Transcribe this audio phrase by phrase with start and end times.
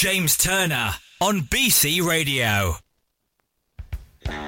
[0.00, 2.76] James Turner on BC Radio.
[4.24, 4.40] Evening,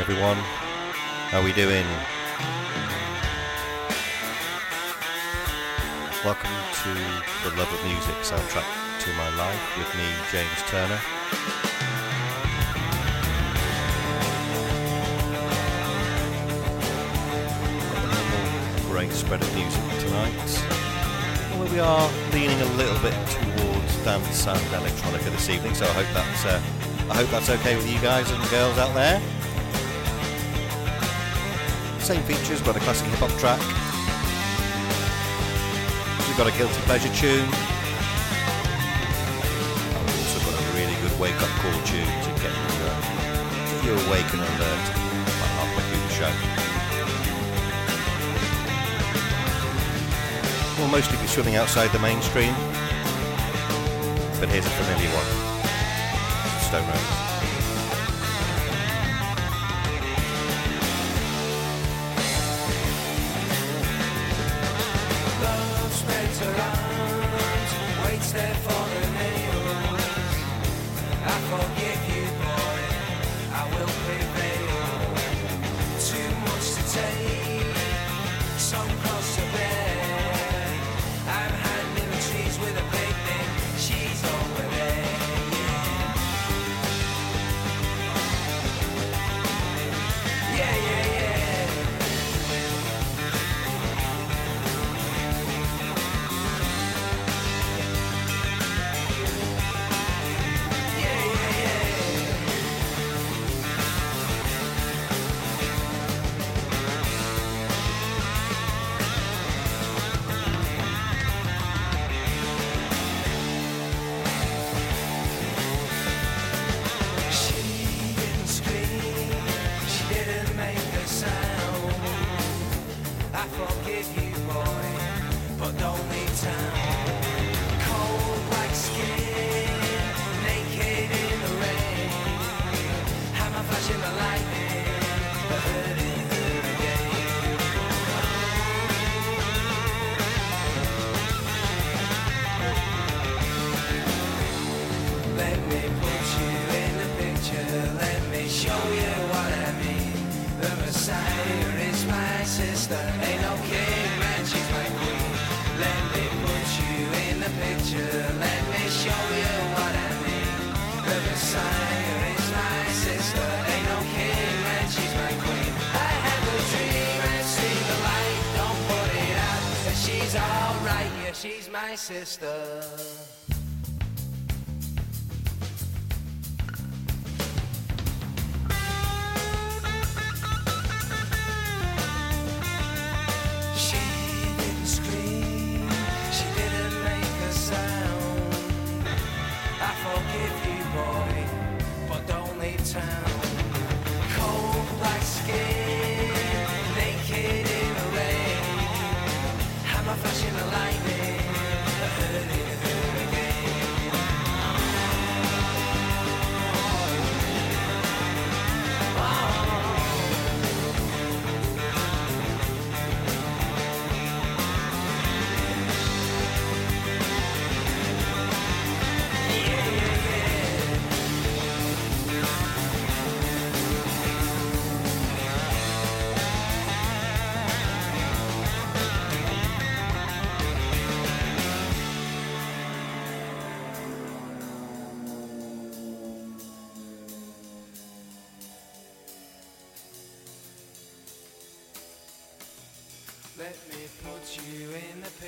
[0.00, 0.36] everyone.
[1.30, 1.86] How are we doing?
[6.24, 6.50] Welcome
[6.82, 6.92] to
[7.48, 8.66] the Love of Music soundtrack
[8.98, 11.00] to my life with me, James Turner.
[19.10, 20.36] Great spread of music tonight.
[21.58, 25.92] Well, we are leaning a little bit towards dance and electronica this evening, so I
[25.98, 26.62] hope that's uh,
[27.10, 29.20] I hope that's okay with you guys and girls out there.
[31.98, 33.58] Same features, but a classic hip hop track.
[36.28, 37.50] We've got a guilty pleasure tune.
[40.06, 44.30] We've also got a really good wake up call tune to get you, uh, awake
[44.30, 46.59] and alert about halfway through the show.
[50.80, 52.54] We'll mostly be swimming outside the mainstream,
[54.40, 55.26] but here's a familiar one.
[56.62, 57.20] Stone Roses.
[65.42, 67.72] Love spreads arms,
[68.06, 68.79] waits there for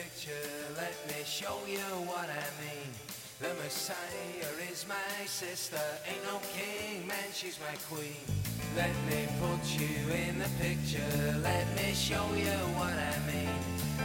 [0.03, 0.49] picture.
[0.77, 2.91] Let me show you what I mean.
[3.41, 5.85] The Messiah is my sister.
[6.09, 8.23] Ain't no king, man, she's my queen.
[8.77, 11.15] Let me put you in the picture.
[11.43, 13.59] Let me show you what I mean.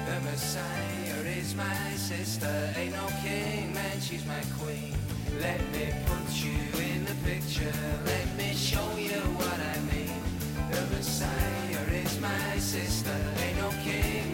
[0.10, 2.56] The Messiah is my sister.
[2.78, 4.94] Ain't no king, man, she's my queen.
[5.40, 6.62] Let me put you
[6.92, 7.80] in the picture.
[8.06, 10.22] Let me show you what I mean.
[10.72, 13.18] The Messiah is my sister.
[13.44, 14.27] Ain't no king,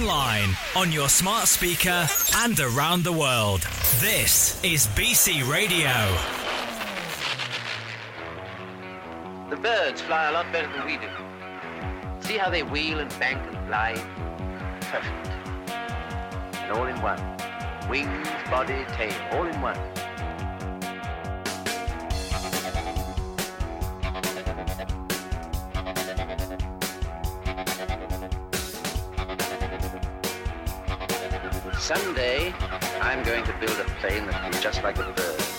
[0.00, 2.06] online, on your smart speaker,
[2.36, 3.60] and around the world.
[3.98, 5.90] This is BC Radio.
[9.50, 11.08] The birds fly a lot better than we do.
[12.20, 13.92] See how they wheel and bank and fly?
[14.80, 15.28] Perfect.
[16.56, 17.20] And all in one.
[17.90, 19.76] Wings, body, tail, all in one.
[31.92, 32.54] Someday,
[33.00, 35.49] I'm going to build a plane that be just like a bird.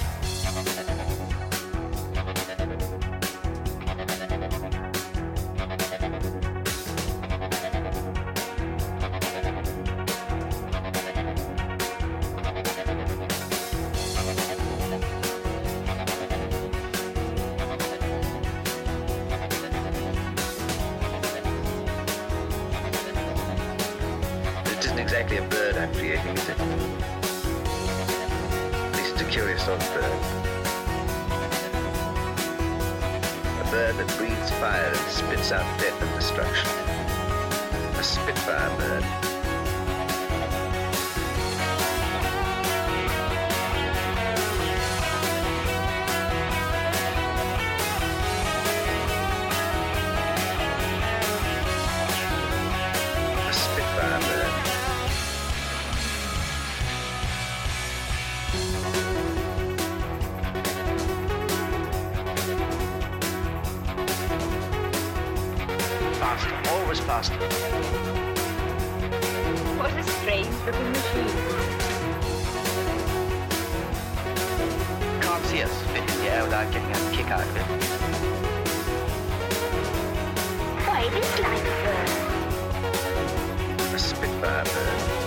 [66.92, 67.38] Always faster.
[69.78, 71.36] What a strange looking machine.
[75.22, 77.64] Can't see us the air without getting a kick out of it.
[80.86, 82.10] Why, it is like a bird.
[83.96, 85.21] A Spitfire bird.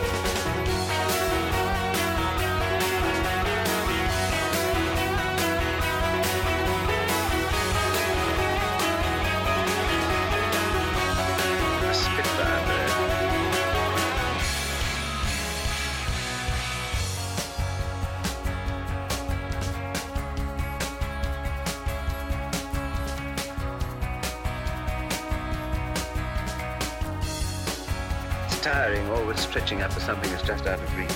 [29.54, 31.14] Stretching up for something that's just out of reach.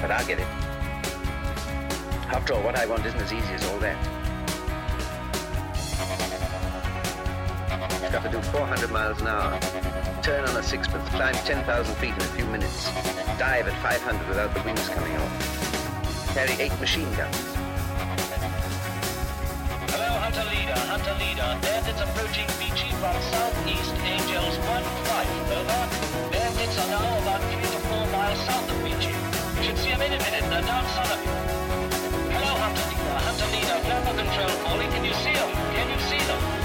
[0.00, 0.48] But I'll get it.
[2.26, 3.96] After all, what I want isn't as easy as all that.
[8.02, 9.60] It's got to do 400 miles an hour,
[10.24, 12.90] turn on a sixpence, climb 10,000 feet in a few minutes,
[13.38, 17.38] dive at 500 without the wings coming off, carry eight machine guns.
[19.94, 20.80] Hello, Hunter Leader.
[20.90, 21.58] Hunter Leader.
[21.62, 23.94] Bandits approaching Beachy from southeast.
[24.02, 25.07] Angels 1-5.
[30.08, 30.50] Them any minute.
[30.50, 31.32] They're down south of you.
[32.32, 33.18] Hello, Hunter Leader.
[33.28, 33.78] Hunter Leader.
[33.84, 34.90] Global control calling.
[34.90, 35.50] Can you see them?
[35.74, 36.57] Can you see them?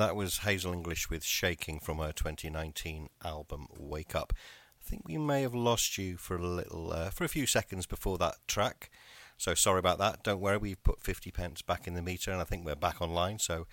[0.00, 4.32] That was Hazel English with Shaking from her 2019 album Wake Up.
[4.34, 7.84] I think we may have lost you for a little, uh, for a few seconds
[7.84, 8.90] before that track.
[9.36, 10.22] So sorry about that.
[10.22, 13.02] Don't worry, we've put 50 pence back in the meter and I think we're back
[13.02, 13.40] online.
[13.40, 13.66] So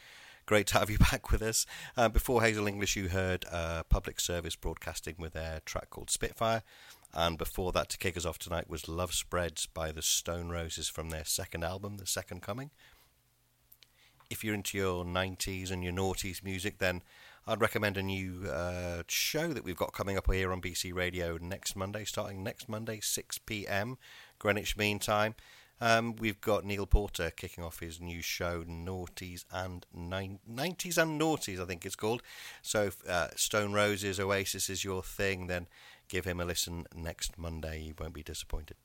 [0.45, 1.65] great to have you back with us.
[1.95, 6.61] Uh, before Hazel English, you heard uh, Public Service Broadcasting with their track called Spitfire.
[7.13, 10.89] And before that, to kick us off tonight, was Love Spreads by the Stone Roses
[10.89, 12.71] from their second album, The Second Coming
[14.29, 17.03] if you're into your 90s and your noughties music, then
[17.45, 21.37] I'd recommend a new uh, show that we've got coming up here on BC Radio
[21.41, 23.97] next Monday, starting next Monday, 6 p.m.
[24.37, 25.35] Greenwich Mean Time.
[25.79, 31.61] Um, we've got Neil Porter kicking off his new show, Noughties and 90s and Noughties,
[31.61, 32.23] I think it's called.
[32.61, 35.67] So, if, uh, Stone Roses, Oasis is your thing, then
[36.09, 37.81] give him a listen next Monday.
[37.81, 38.75] You won't be disappointed.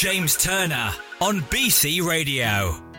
[0.00, 2.89] James Turner on BC Radio.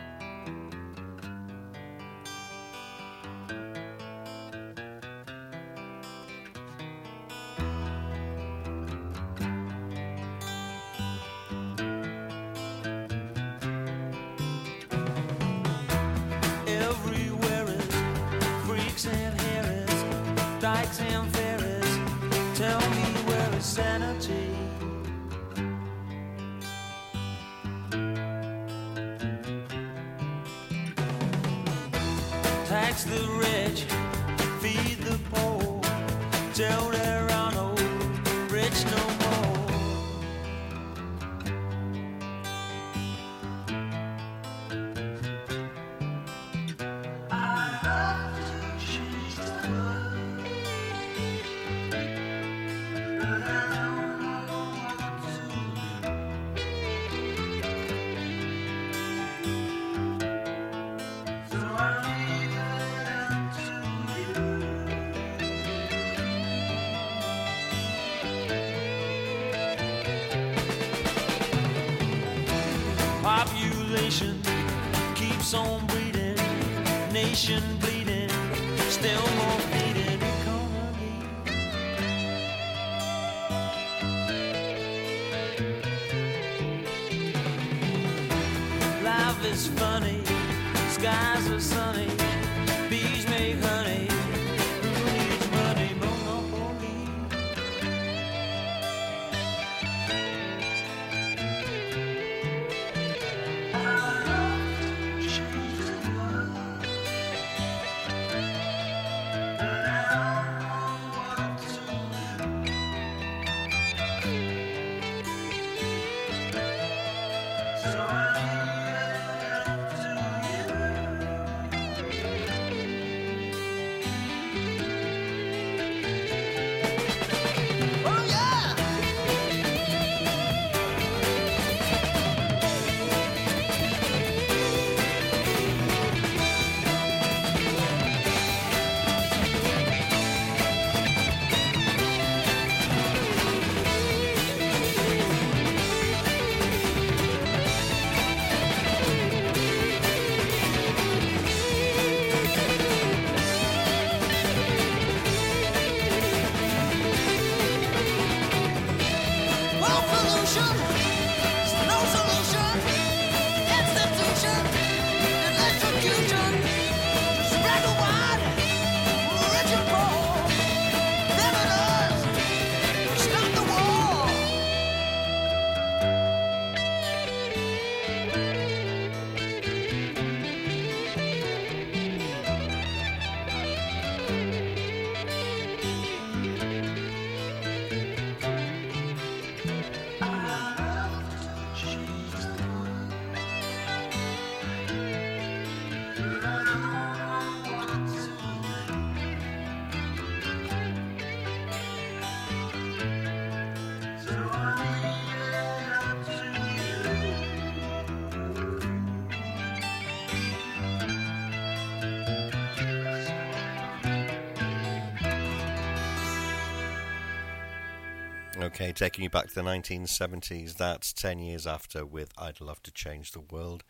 [218.73, 220.77] Okay, taking you back to the 1970s.
[220.77, 223.83] That's 10 years after with I'd Love to Change the World.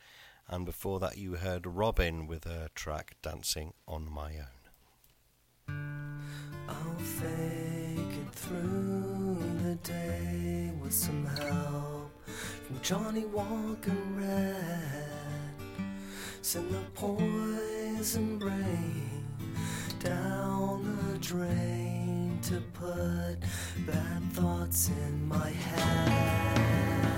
[0.47, 4.31] And before that, you heard Robyn with her track Dancing on My
[5.69, 5.75] Own.
[6.67, 12.11] I'll fake it through the day with some help
[12.65, 15.45] from Johnnie Walker Red.
[16.41, 18.39] Send the poison
[19.99, 23.37] down the drain to put
[23.85, 27.11] bad thoughts in my head.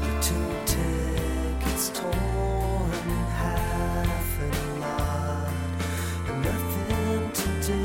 [0.00, 5.52] With two tickets torn in half and a lot
[6.28, 7.82] and nothing to do.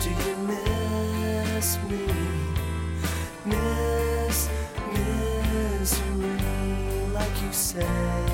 [0.00, 2.06] Do you miss me?
[3.44, 4.48] Miss
[4.92, 6.38] misery
[7.12, 8.33] like you say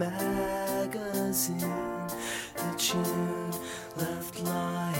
[0.00, 1.58] magazine
[2.56, 3.02] that you
[3.98, 4.99] left lying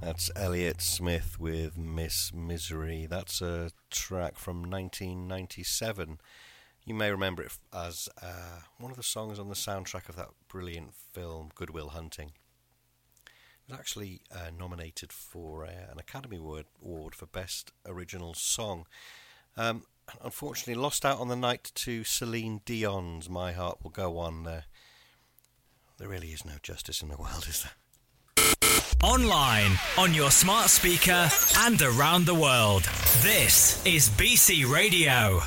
[0.00, 3.06] That's Elliott Smith with Miss Misery.
[3.06, 6.20] That's a track from 1997.
[6.84, 10.28] You may remember it as uh, one of the songs on the soundtrack of that
[10.48, 12.32] brilliant film, Good Will Hunting.
[13.26, 18.86] It was actually uh, nominated for uh, an Academy Award for Best Original Song.
[19.56, 19.84] Um,
[20.22, 24.46] unfortunately, lost out on the night to Celine Dion's My Heart Will Go On.
[24.46, 24.62] Uh,
[25.98, 27.72] there really is no justice in the world, is there?
[29.02, 32.84] Online, on your smart speaker, and around the world.
[33.20, 35.40] This is BC Radio.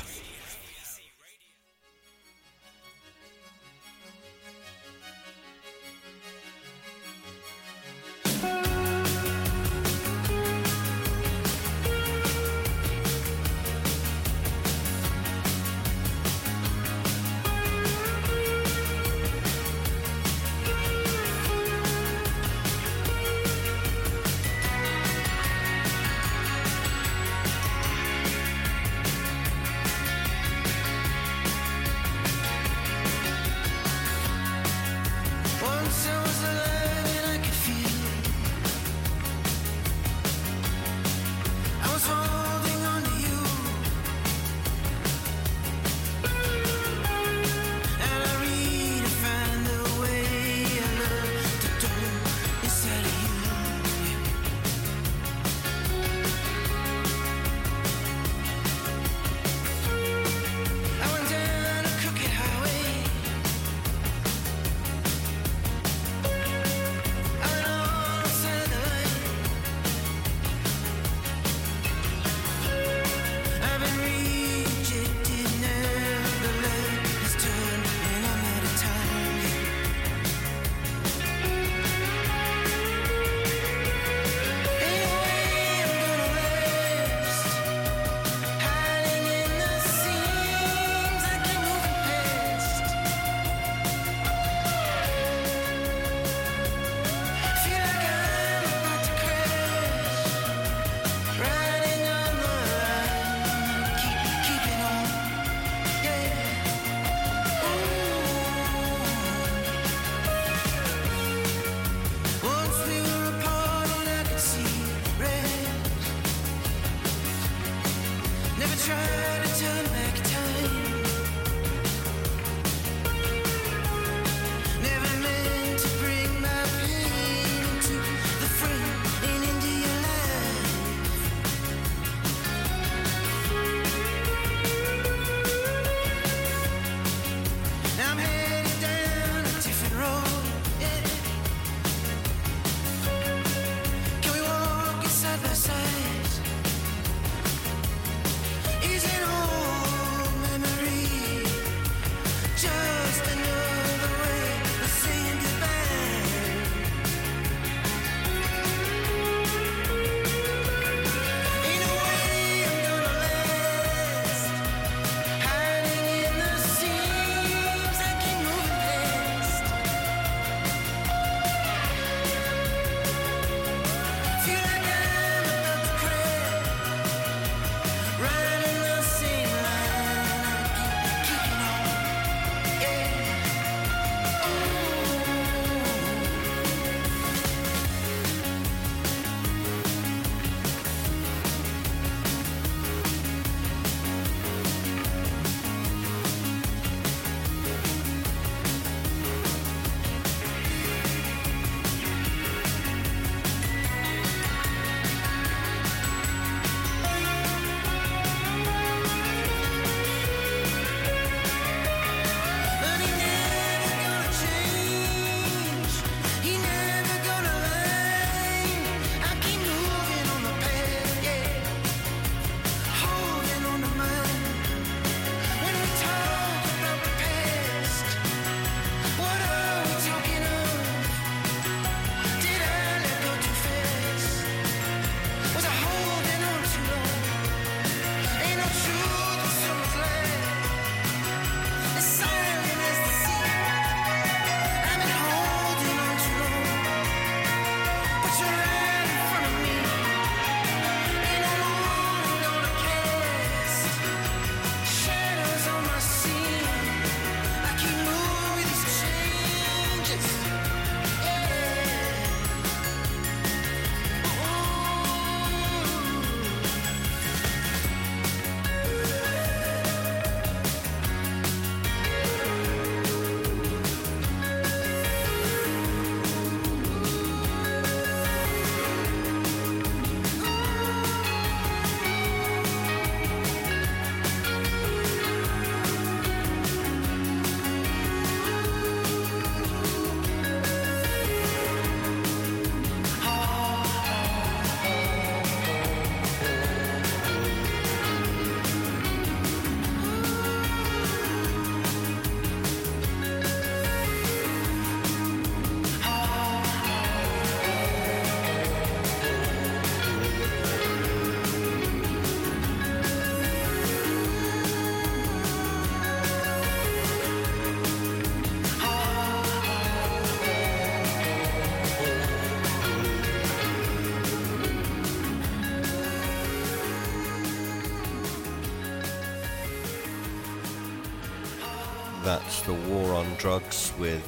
[332.66, 334.26] The War on Drugs with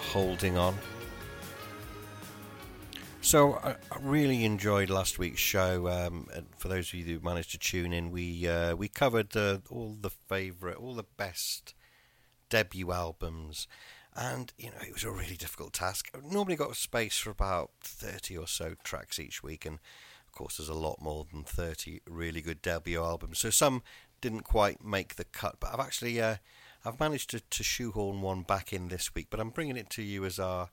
[0.00, 0.74] Holding On.
[3.20, 5.88] So I, really enjoyed last week's show.
[5.88, 9.58] Um, for those of you who managed to tune in, we uh, we covered uh,
[9.68, 11.74] all the favourite, all the best
[12.48, 13.68] debut albums,
[14.16, 16.10] and you know it was a really difficult task.
[16.14, 19.78] I normally got space for about thirty or so tracks each week, and
[20.26, 23.40] of course there's a lot more than thirty really good debut albums.
[23.40, 23.82] So some
[24.22, 26.36] didn't quite make the cut, but I've actually uh,
[26.84, 29.28] I've managed to, to shoehorn one back in this week.
[29.30, 30.68] But I'm bringing it to you as our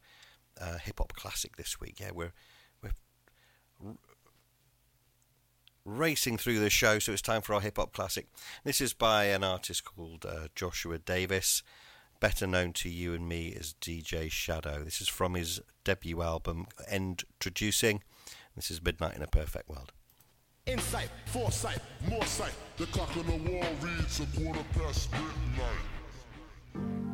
[0.59, 1.99] uh, hip hop classic this week.
[1.99, 2.33] Yeah, we're
[2.81, 2.91] we're
[3.85, 3.95] r-
[5.85, 8.27] racing through the show, so it's time for our hip hop classic.
[8.63, 11.63] This is by an artist called uh, Joshua Davis,
[12.19, 14.83] better known to you and me as DJ Shadow.
[14.83, 18.03] This is from his debut album, Introducing.
[18.55, 19.93] This is Midnight in a Perfect World.
[20.67, 22.53] Insight, foresight, more sight.
[22.77, 25.90] The clock on the wall reads a quarter past midnight.
[26.73, 27.11] Midnight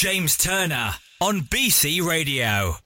[0.00, 2.76] James Turner on BC Radio.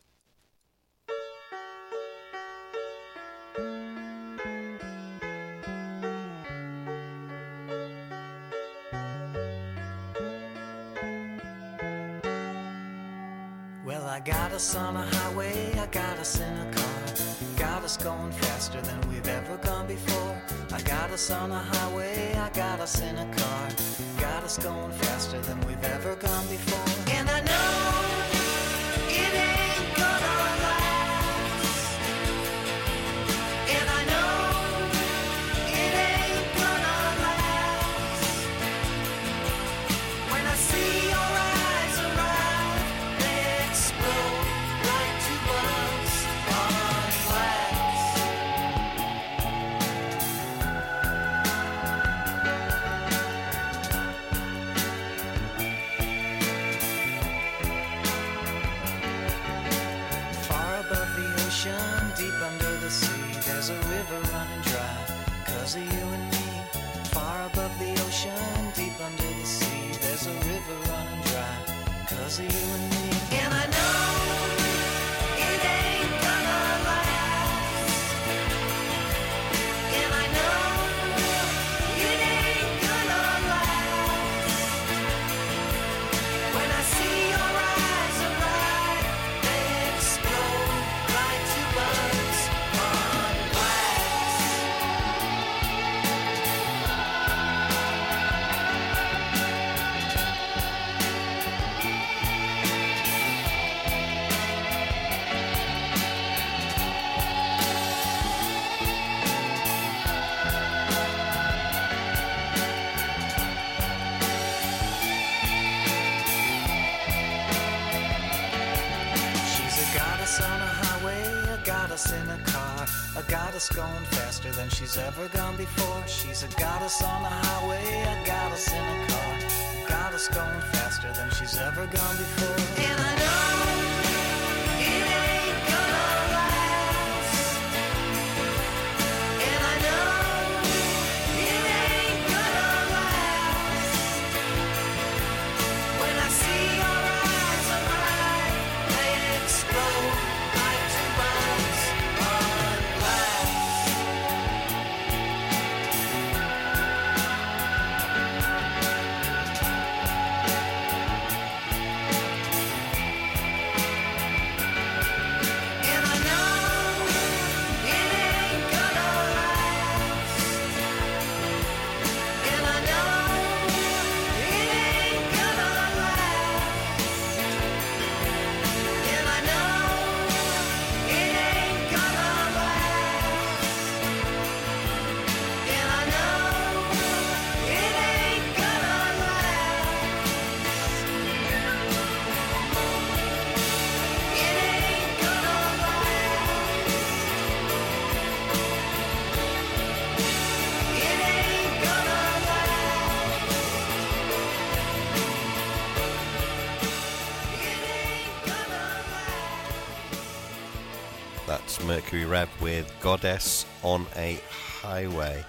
[212.34, 214.40] Rev with Goddess on a
[214.80, 215.44] Highway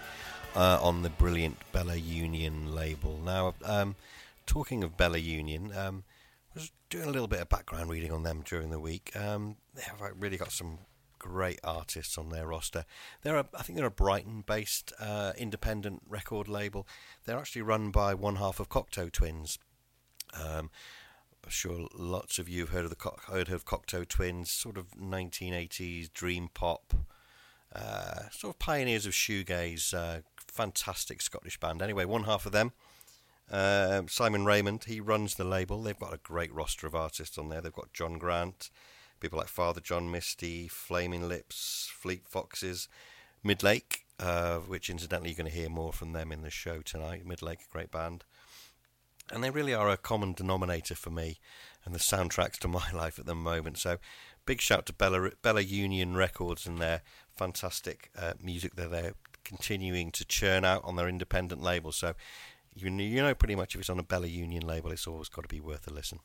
[0.55, 3.19] uh, on the brilliant Bella Union label.
[3.25, 3.95] Now, um,
[4.45, 6.03] talking of Bella Union, um,
[6.55, 9.11] I was doing a little bit of background reading on them during the week.
[9.15, 10.77] Um, they have really got some
[11.17, 12.85] great artists on their roster.
[13.23, 16.87] They're a, I think they're a Brighton-based uh, independent record label.
[17.25, 19.57] They're actually run by one half of Cocteau Twins.
[20.39, 20.69] Um,
[21.45, 24.79] I'm sure lots of you have heard of the Co- heard of Cocteau Twins, sort
[24.79, 26.95] of 1980s dream pop,
[27.71, 29.93] uh, sort of pioneers of shoegaze.
[29.93, 31.83] Uh, fantastic Scottish band.
[31.83, 32.71] Anyway, one half of them,
[33.51, 35.83] uh, Simon Raymonde, he runs the label.
[35.83, 37.61] They've got a great roster of artists on there.
[37.61, 38.71] They've got John Grant,
[39.19, 42.89] people like Father John Misty, Flaming Lips, Fleet Foxes,
[43.45, 47.27] Midlake, uh, which incidentally you're going to hear more from them in the show tonight.
[47.27, 48.23] Midlake, great band
[49.31, 51.39] and they really are a common denominator for me
[51.83, 53.77] and the soundtracks to my life at the moment.
[53.77, 53.97] So,
[54.45, 57.01] big shout to Bella Bella Union Records and their
[57.35, 59.13] fantastic uh, music that they're
[59.43, 61.91] continuing to churn out on their independent label.
[61.91, 62.13] So,
[62.75, 65.43] you you know pretty much if it's on a Bella Union label, it's always got
[65.43, 66.19] to be worth a listen.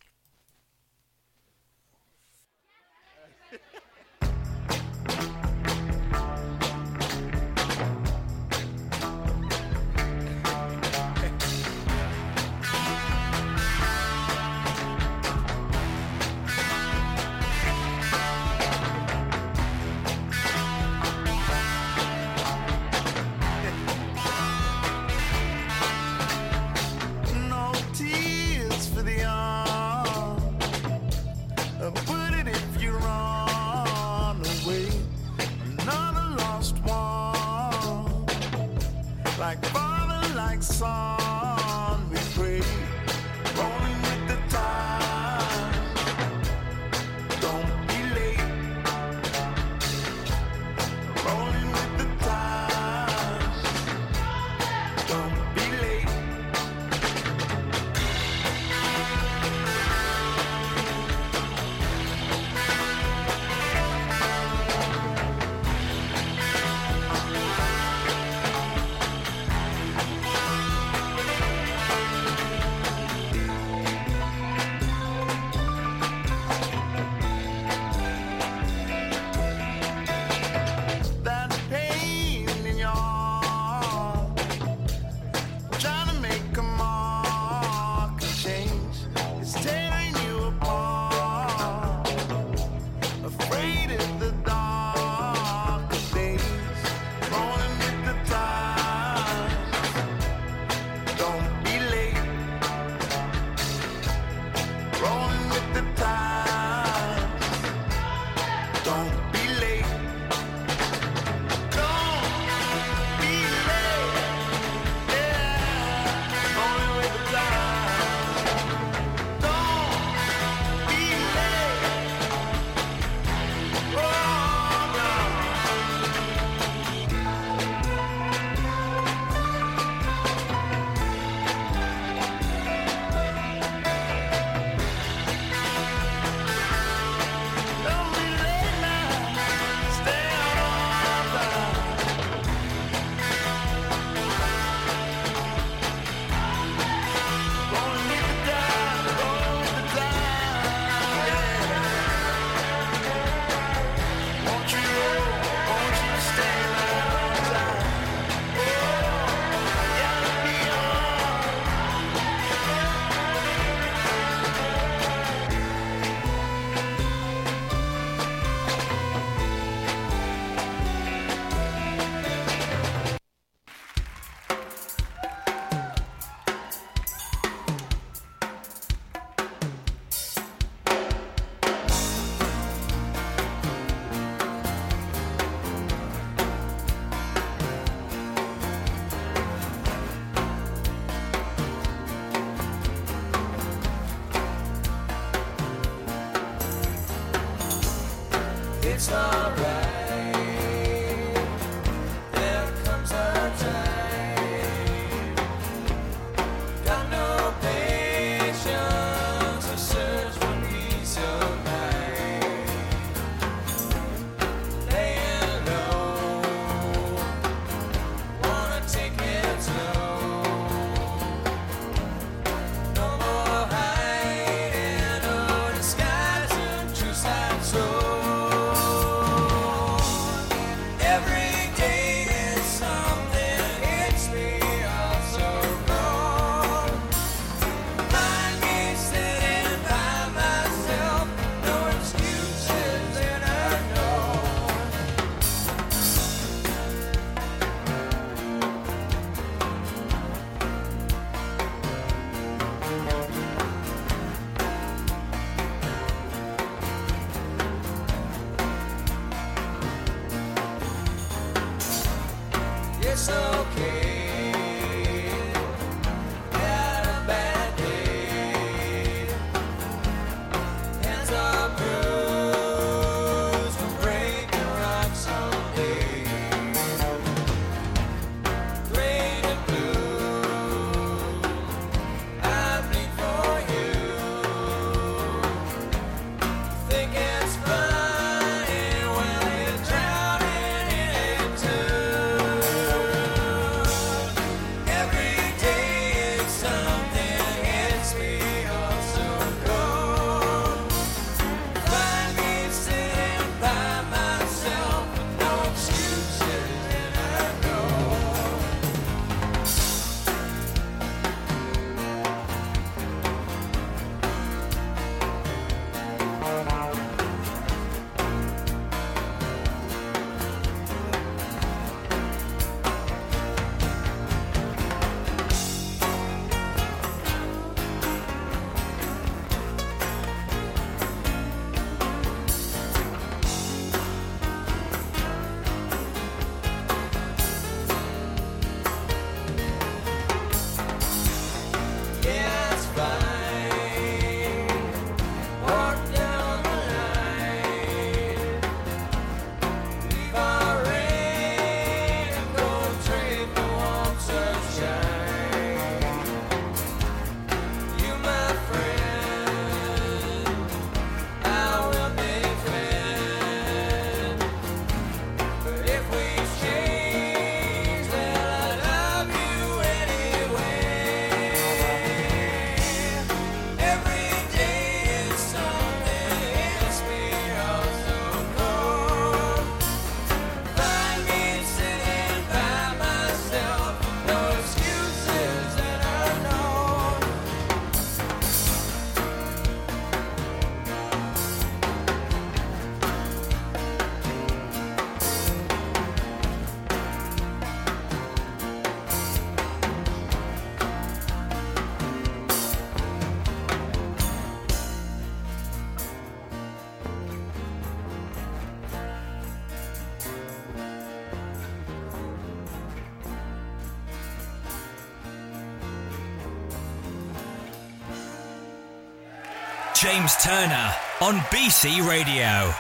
[420.11, 422.75] James Turner on BC Radio.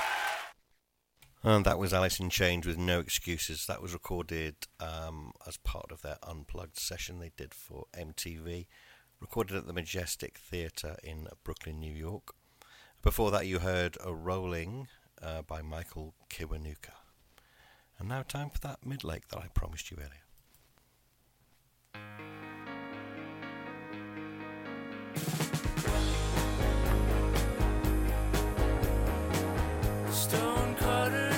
[1.45, 3.67] And that was Alice in Chains with No Excuses.
[3.67, 8.67] That was recorded um, as part of their unplugged session they did for MTV,
[9.21, 12.35] recorded at the Majestic Theatre in Brooklyn, New York.
[13.01, 14.89] Before that, you heard A Rolling
[15.23, 16.95] uh, by Michael Kiwanuka.
[18.01, 20.25] And now, time for that midlake that I promised you earlier.
[30.31, 31.30] stone cutter.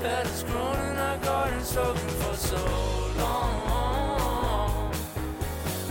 [0.00, 2.56] that has grown in our garden, soaking for so
[3.18, 4.92] long.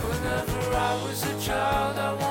[0.08, 2.27] Whenever I was a child, I wanted.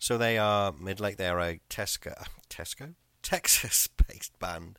[0.00, 1.18] So they are Midlake.
[1.18, 2.14] They are a Tesco,
[2.48, 4.78] Tesco, Texas-based band.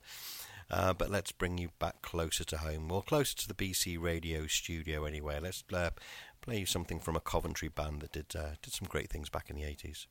[0.70, 4.48] Uh, but let's bring you back closer to home, more closer to the BC radio
[4.48, 5.40] studio anyway.
[5.40, 5.92] Let's uh,
[6.42, 9.50] play you something from a Coventry band that did uh, did some great things back
[9.52, 10.08] in the 80s.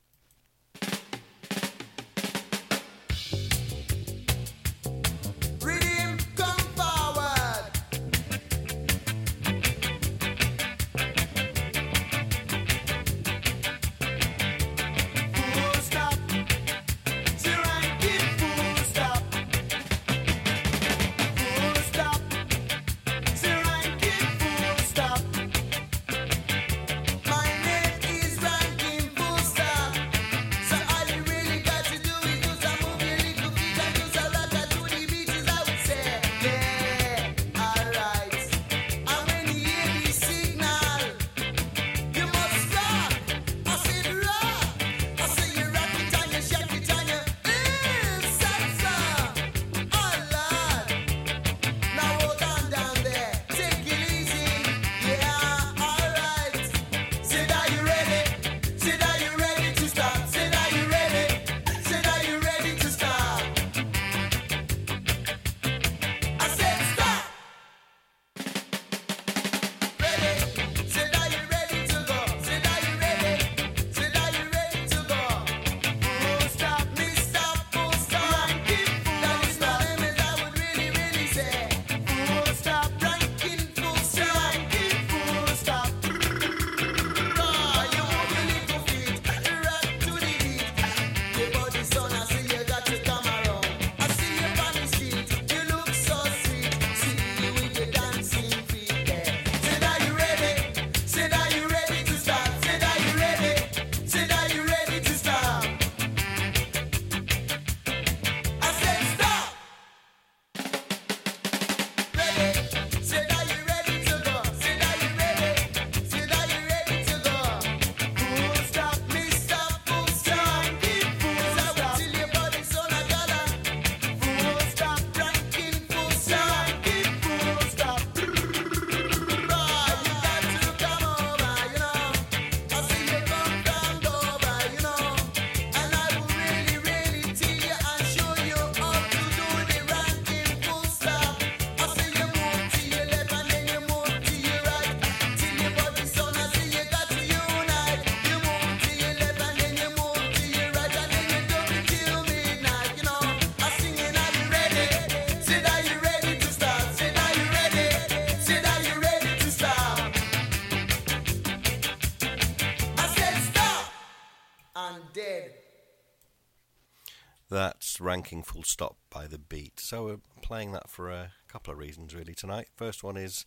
[168.11, 169.79] Ranking full stop by the beat.
[169.79, 172.67] So we're playing that for a couple of reasons really tonight.
[172.75, 173.47] First one is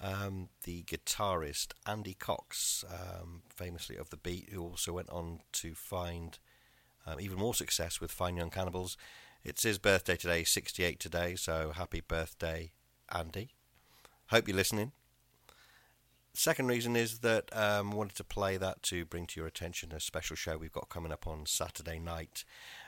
[0.00, 5.76] um, the guitarist Andy Cox, um, famously of the beat, who also went on to
[5.76, 6.40] find
[7.06, 8.96] um, even more success with Fine Young Cannibals.
[9.44, 12.72] It's his birthday today, 68 today, so happy birthday,
[13.08, 13.50] Andy.
[14.30, 14.90] Hope you're listening.
[16.34, 20.00] Second reason is that um, wanted to play that to bring to your attention a
[20.00, 22.44] special show we've got coming up on Saturday night.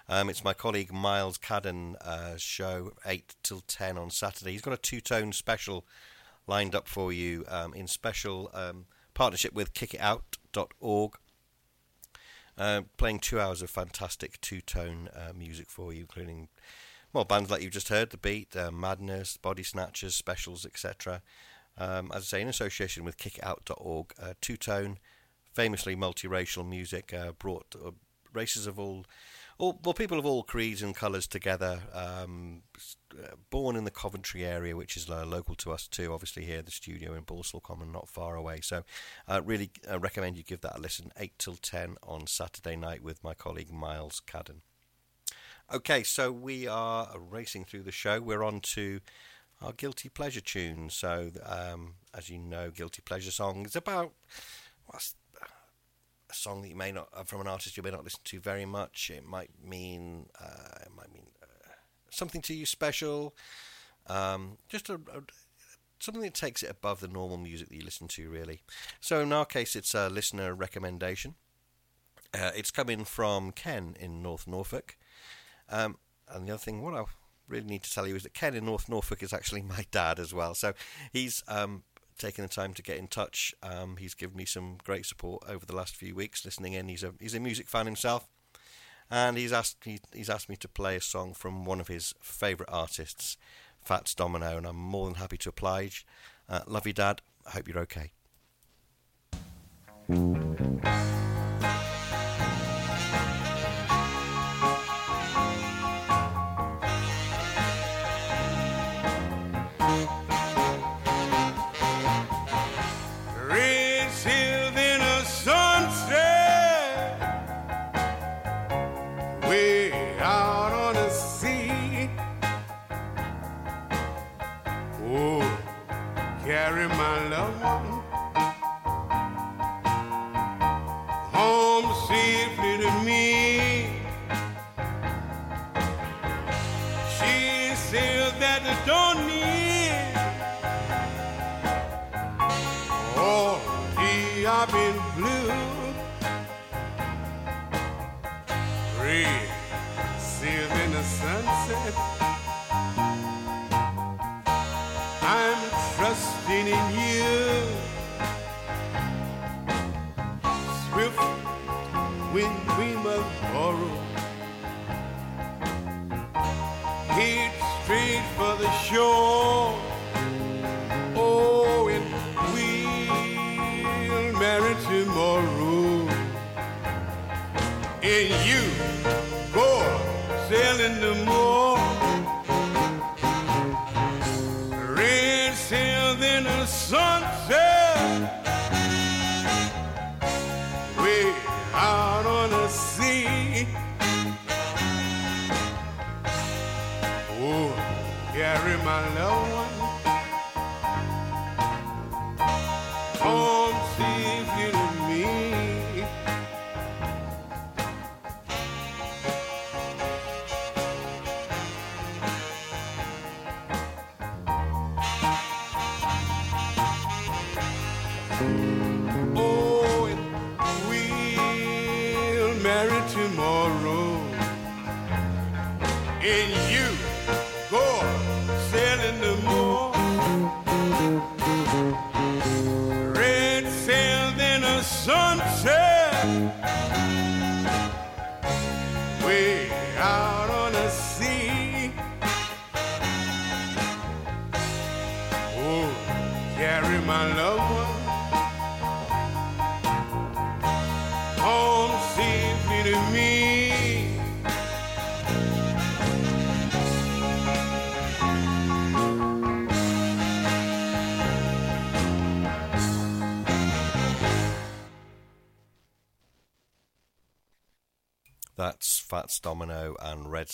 [0.09, 4.53] Um, it's my colleague Miles Cadden uh, show, 8 till 10 on Saturday.
[4.53, 5.87] He's got a two tone special
[6.47, 8.85] lined up for you um, in special um,
[9.15, 11.15] partnership with kickitout.org.
[12.57, 16.49] Uh, playing two hours of fantastic two tone uh, music for you, including
[17.13, 21.23] well bands like you've just heard, The Beat, uh, Madness, Body Snatchers, Specials, etc.
[21.79, 24.99] Um, as I say, in association with kickitout.org, uh, two tone,
[25.53, 27.75] famously multiracial music, uh, brought
[28.33, 29.05] races of all,
[29.59, 31.81] all, well, people of all creeds and colours together.
[31.93, 32.63] Um,
[33.13, 36.63] uh, born in the Coventry area, which is uh, local to us too, obviously here,
[36.63, 38.61] the studio in Balsall Common, not far away.
[38.61, 38.83] So,
[39.29, 41.13] uh, really uh, recommend you give that a listen.
[41.17, 44.63] 8 till 10 on Saturday night with my colleague Miles Cadden.
[45.73, 48.21] Okay, so we are racing through the show.
[48.21, 49.01] We're on to
[49.63, 50.91] our guilty pleasure tune.
[50.91, 54.13] So, um, as you know, guilty pleasure song is about
[54.87, 55.15] what's
[56.35, 58.41] a song that you may not uh, from an artist you may not listen to
[58.41, 59.11] very much.
[59.14, 61.72] It might mean uh, it might mean uh,
[62.11, 63.35] something to you special.
[64.07, 65.22] Um, just a, a
[65.99, 68.62] something that takes it above the normal music that you listen to, really.
[69.01, 71.35] So in our case, it's a listener recommendation.
[72.32, 74.99] Uh, it's coming from Ken in North Norfolk.
[75.70, 77.05] Um, and the other thing, what I
[77.49, 80.18] really need to tell you is that Ken in North Norfolk is actually my dad
[80.18, 80.55] as well.
[80.55, 80.74] So
[81.12, 81.85] he's um,
[82.19, 83.55] taken the time to get in touch.
[83.62, 86.89] Um, he's given me some great support over the last few weeks listening in.
[86.89, 88.29] He's a he's a music fan himself,
[89.11, 92.15] and he's asked he, he's asked me to play a song from one of his
[92.21, 93.37] favourite artists,
[93.83, 96.07] Fats Domino, and I'm more than happy to oblige.
[96.49, 97.23] Uh, love you, Dad.
[97.47, 98.12] I hope you're okay.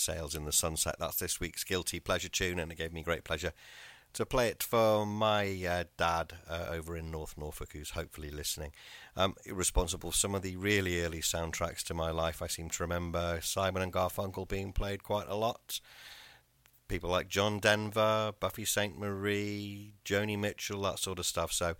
[0.00, 0.96] Sails in the Sunset.
[0.98, 3.52] That's this week's Guilty Pleasure tune, and it gave me great pleasure
[4.12, 8.72] to play it for my uh, dad uh, over in North Norfolk, who's hopefully listening.
[9.16, 12.42] Um, responsible for some of the really early soundtracks to my life.
[12.42, 15.80] I seem to remember Simon and Garfunkel being played quite a lot.
[16.88, 21.52] People like John Denver, Buffy Sainte-Marie, Joni Mitchell, that sort of stuff.
[21.52, 21.74] So,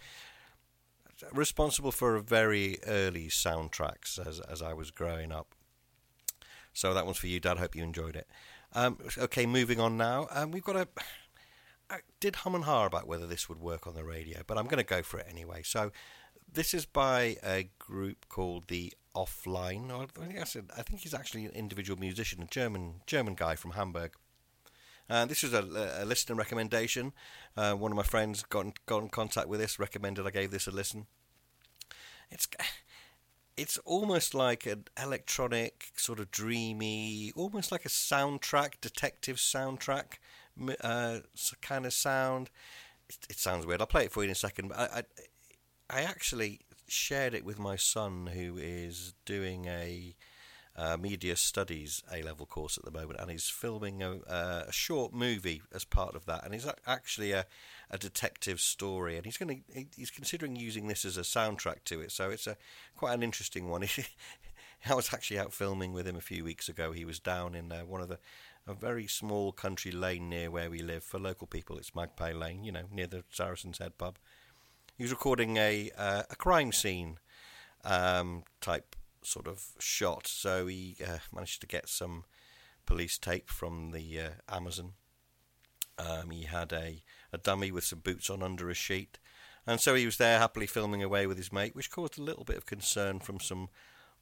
[1.33, 5.55] responsible for very early soundtracks as, as I was growing up.
[6.73, 7.59] So that one's for you, Dad.
[7.59, 8.27] Hope you enjoyed it.
[8.73, 10.29] Um, okay, moving on now.
[10.31, 10.89] Um, we've got a.
[11.89, 14.67] I did hum and ha about whether this would work on the radio, but I'm
[14.67, 15.63] going to go for it anyway.
[15.65, 15.91] So,
[16.53, 19.91] this is by a group called the Offline.
[19.91, 23.35] Or I think, I, said, I think he's actually an individual musician, a German German
[23.35, 24.13] guy from Hamburg.
[25.09, 25.65] Uh, this was a,
[26.01, 27.13] a listener recommendation.
[27.57, 30.53] Uh, one of my friends got in, got in contact with this, recommended I gave
[30.53, 31.07] this a listen.
[32.31, 32.47] It's
[33.61, 40.15] it's almost like an electronic, sort of dreamy, almost like a soundtrack, detective soundtrack
[40.83, 41.19] uh,
[41.61, 42.49] kind of sound.
[43.11, 43.83] It, it sounds weird.
[43.83, 44.69] I'll play it for you in a second.
[44.69, 45.03] But I,
[45.91, 50.17] I, I actually shared it with my son, who is doing a
[50.75, 54.73] uh, media studies A level course at the moment, and he's filming a, uh, a
[54.73, 56.47] short movie as part of that.
[56.47, 57.45] And a- actually a,
[57.91, 62.01] a detective story, and he's going to he's considering using this as a soundtrack to
[62.01, 62.13] it.
[62.13, 62.57] So it's a
[62.97, 63.85] quite an interesting one.
[64.89, 66.93] I was actually out filming with him a few weeks ago.
[66.93, 68.19] He was down in uh, one of the
[68.67, 71.03] a very small country lane near where we live.
[71.03, 74.19] For local people, it's Magpie Lane, you know, near the Saracen's Head pub.
[74.97, 77.19] He was recording a uh, a crime scene
[77.85, 80.27] um, type sort of shot.
[80.27, 82.25] So he uh, managed to get some
[82.87, 84.93] police tape from the uh, Amazon
[85.99, 87.03] Um, he had a,
[87.33, 89.19] a dummy with some boots on under a sheet.
[89.67, 92.45] And so he was there happily filming away with his mate, which caused a little
[92.45, 93.69] bit of concern from some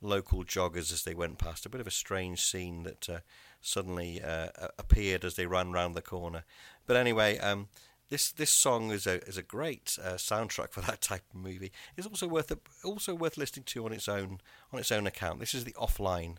[0.00, 1.66] local joggers as they went past.
[1.66, 3.18] A bit of a strange scene that uh,
[3.60, 4.48] suddenly uh,
[4.78, 6.44] appeared as they ran round the corner.
[6.86, 7.68] But anyway, um,
[8.08, 11.72] this this song is a is a great uh, soundtrack for that type of movie.
[11.96, 12.52] It's also worth
[12.84, 14.40] also worth listening to on its own
[14.72, 15.40] on its own account.
[15.40, 16.36] This is the offline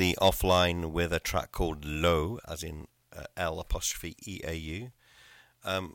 [0.00, 4.92] the offline with a track called Low, as in uh, L apostrophe E A U,
[5.62, 5.94] um,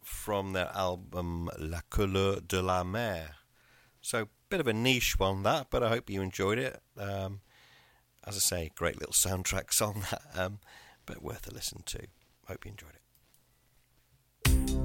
[0.00, 3.30] from their album La Couleur de la Mer.
[4.00, 6.80] So, bit of a niche one that, but I hope you enjoyed it.
[6.96, 7.40] Um,
[8.24, 10.60] as I say, great little soundtrack song that, um,
[11.04, 12.06] but worth a listen to.
[12.46, 14.81] Hope you enjoyed it.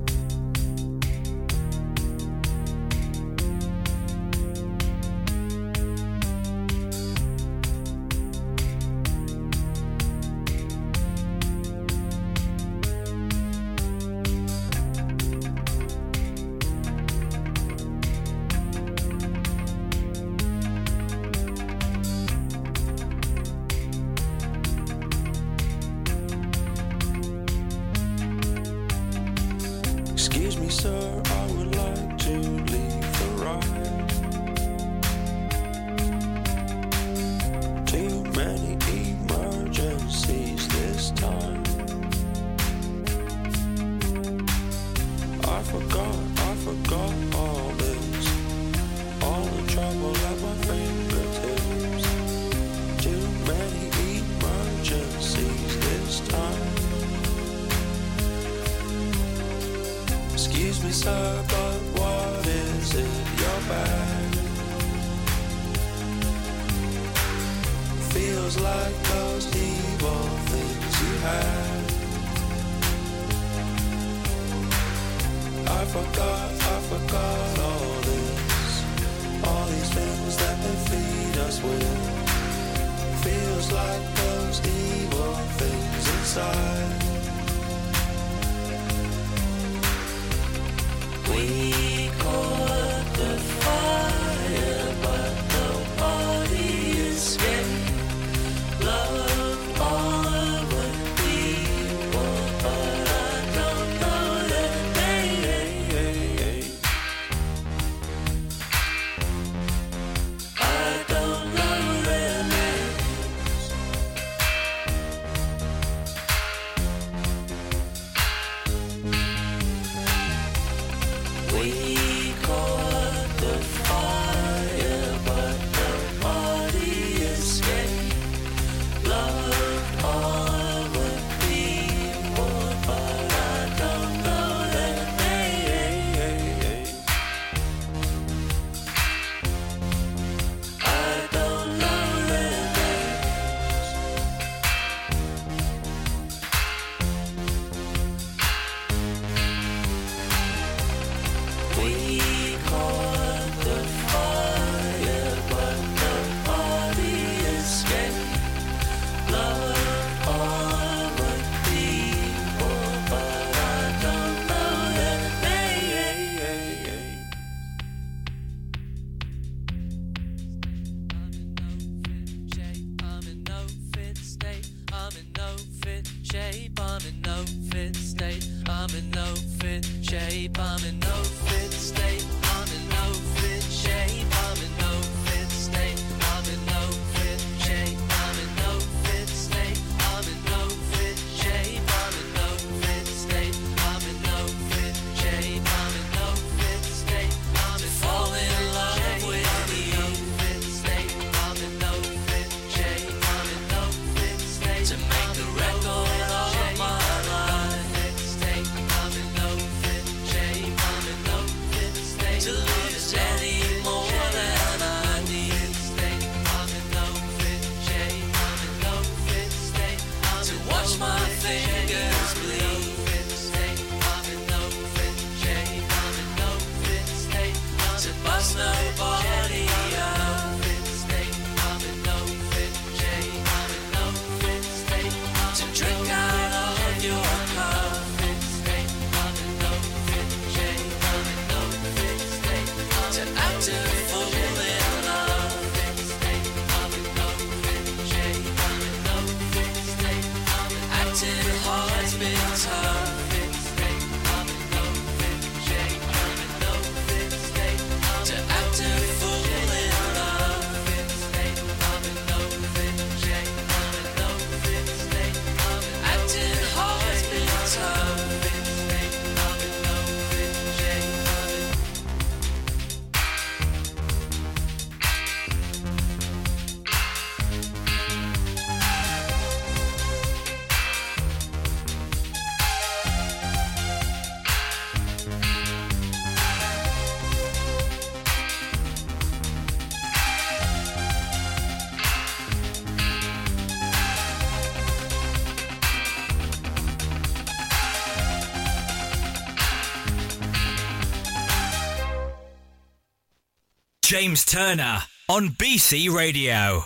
[304.07, 306.85] James Turner on BC Radio.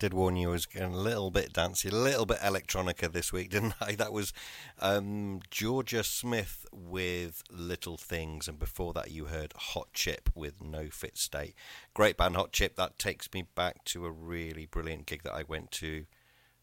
[0.00, 3.32] Did warn you I was getting a little bit dancey, a little bit electronica this
[3.32, 3.94] week, didn't I?
[3.94, 4.32] That was
[4.80, 10.88] um, Georgia Smith with Little Things, and before that, you heard Hot Chip with No
[10.88, 11.54] Fit State.
[11.92, 12.76] Great band, Hot Chip.
[12.76, 16.06] That takes me back to a really brilliant gig that I went to.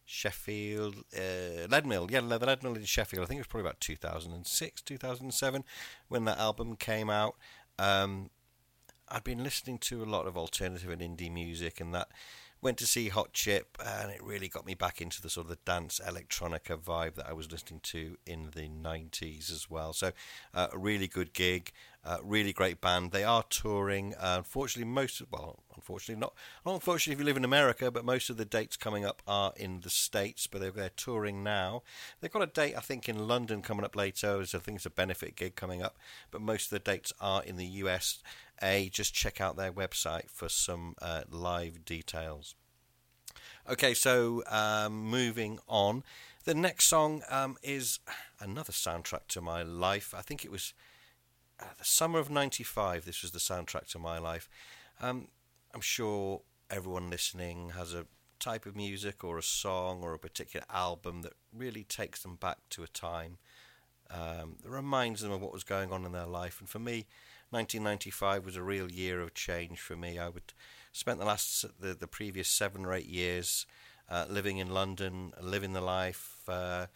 [0.03, 3.23] Sheffield, uh, Leadmill, yeah, the Leadmill in Sheffield.
[3.23, 5.63] I think it was probably about 2006, 2007
[6.07, 7.35] when that album came out.
[7.77, 8.31] Um,
[9.09, 12.07] I'd been listening to a lot of alternative and indie music, and that
[12.61, 15.49] went to see Hot Chip, and it really got me back into the sort of
[15.49, 19.93] the dance electronica vibe that I was listening to in the 90s as well.
[19.93, 20.11] So,
[20.53, 21.71] uh, a really good gig,
[22.03, 23.11] uh, really great band.
[23.11, 24.15] They are touring.
[24.15, 26.33] Uh, unfortunately, most of, well, unfortunately not,
[26.65, 29.53] not unfortunately if you live in America, but most of the dates coming up are
[29.57, 30.47] in the states.
[30.47, 31.83] But they're, they're touring now.
[32.21, 34.45] They've got a date I think in London coming up later.
[34.45, 35.97] So I think it's a benefit gig coming up.
[36.31, 38.19] But most of the dates are in the US.
[38.61, 42.55] A just check out their website for some uh, live details.
[43.69, 46.03] Okay, so um, moving on.
[46.45, 47.99] The next song um, is
[48.39, 50.13] another soundtrack to my life.
[50.17, 50.73] I think it was
[51.59, 53.05] uh, the summer of '95.
[53.05, 54.49] This was the soundtrack to my life.
[55.01, 55.27] Um,
[55.73, 58.05] I'm sure everyone listening has a
[58.39, 62.57] type of music or a song or a particular album that really takes them back
[62.69, 63.37] to a time
[64.09, 66.59] um, that reminds them of what was going on in their life.
[66.59, 67.07] And for me,
[67.49, 70.19] 1995 was a real year of change for me.
[70.19, 70.53] I would
[70.91, 73.65] spent the last the, the previous seven or eight years
[74.09, 76.87] uh, living in London, living the life, uh,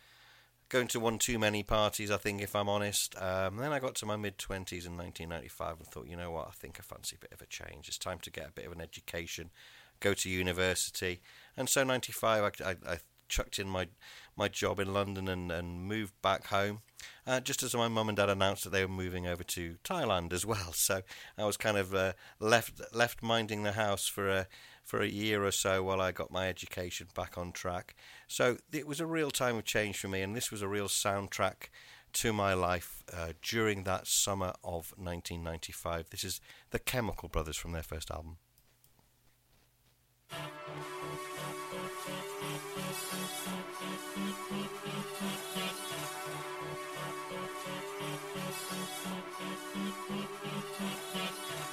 [0.69, 2.11] going to one too many parties.
[2.11, 3.15] I think, if I'm honest.
[3.21, 6.47] Um, then I got to my mid 20s in 1995 and thought, you know what,
[6.47, 7.87] I think I fancy a bit of a change.
[7.87, 9.51] It's time to get a bit of an education,
[9.99, 11.21] go to university,
[11.55, 12.97] and so 95 I, I, I
[13.31, 13.87] chucked in my
[14.35, 16.81] my job in London and, and moved back home.
[17.25, 20.33] Uh, just as my mum and dad announced that they were moving over to Thailand
[20.33, 21.01] as well, so
[21.37, 24.47] I was kind of uh, left left minding the house for a
[24.83, 27.95] for a year or so while I got my education back on track.
[28.27, 30.87] So it was a real time of change for me, and this was a real
[30.87, 31.69] soundtrack
[32.13, 36.09] to my life uh, during that summer of 1995.
[36.09, 36.41] This is
[36.71, 38.37] the Chemical Brothers from their first album.
[43.11, 43.23] Thank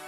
[0.02, 0.07] you.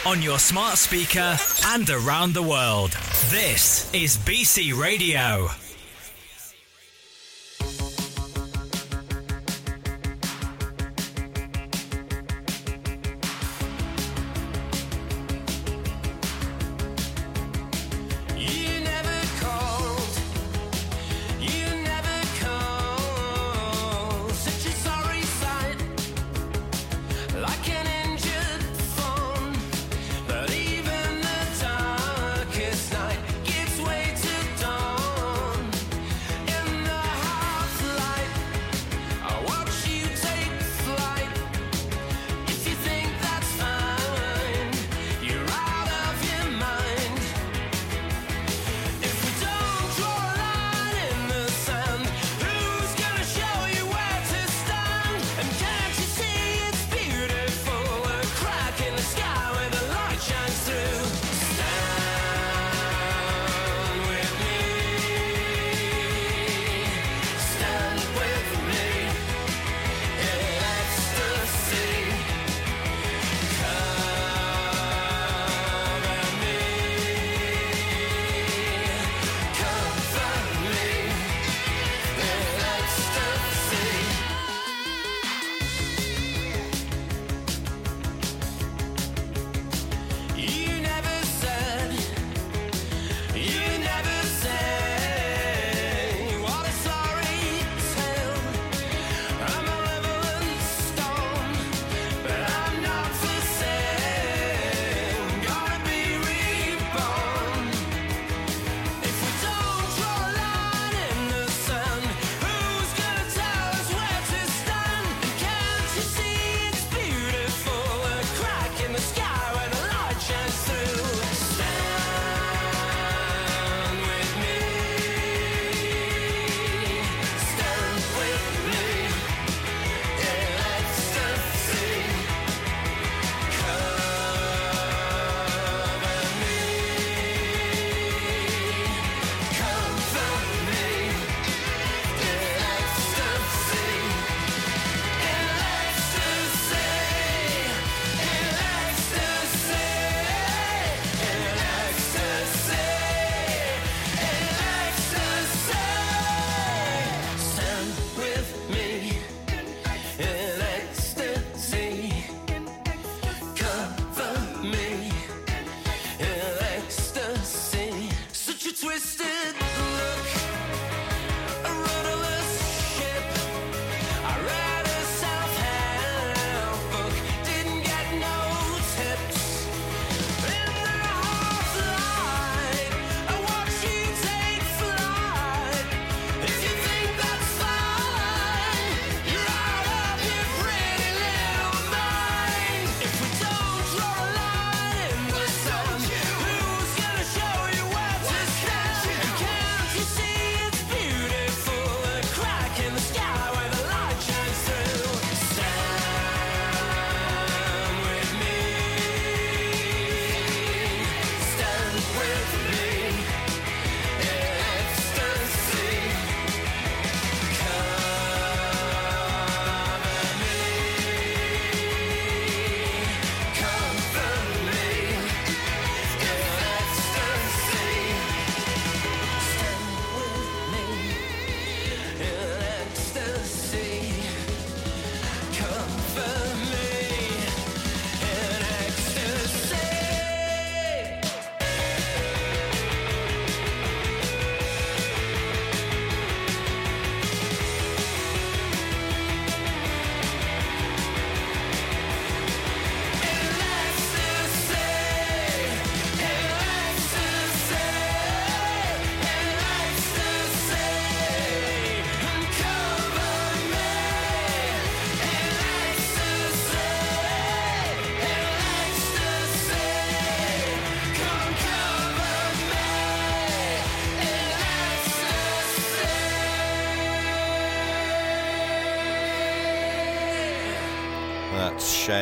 [0.09, 1.37] on your smart speaker
[1.67, 2.89] and around the world.
[3.29, 5.49] This is BC Radio.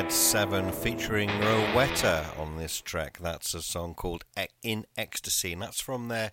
[0.09, 3.17] 7 featuring Rowetta on this track.
[3.21, 4.23] That's a song called
[4.63, 6.31] In Ecstasy, and that's from their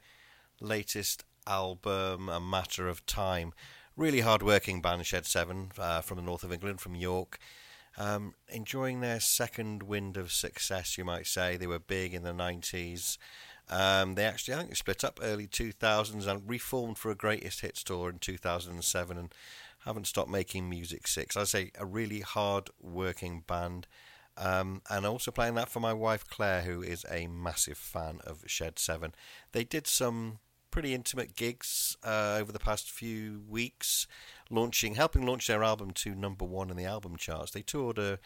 [0.61, 3.53] latest album, A Matter of Time.
[3.97, 7.39] Really hard working band, Shed 7, uh, from the north of England, from York.
[7.99, 11.57] Um, enjoying their second wind of success, you might say.
[11.57, 13.19] They were big in the 90s.
[13.69, 17.61] Um, they actually, I think, they split up early 2000s and reformed for a greatest
[17.61, 19.35] hits tour in 2007 and
[19.85, 21.37] haven't stopped making music since.
[21.37, 23.87] I say a really hard working band.
[24.37, 28.43] Um, and also playing that for my wife Claire, who is a massive fan of
[28.47, 29.15] Shed 7.
[29.53, 30.41] They did some
[30.75, 34.09] pretty intimate gigs uh, over the past few weeks,
[34.51, 37.53] launching, helping launch their album to number one in the album charts.
[37.53, 38.19] They toured a,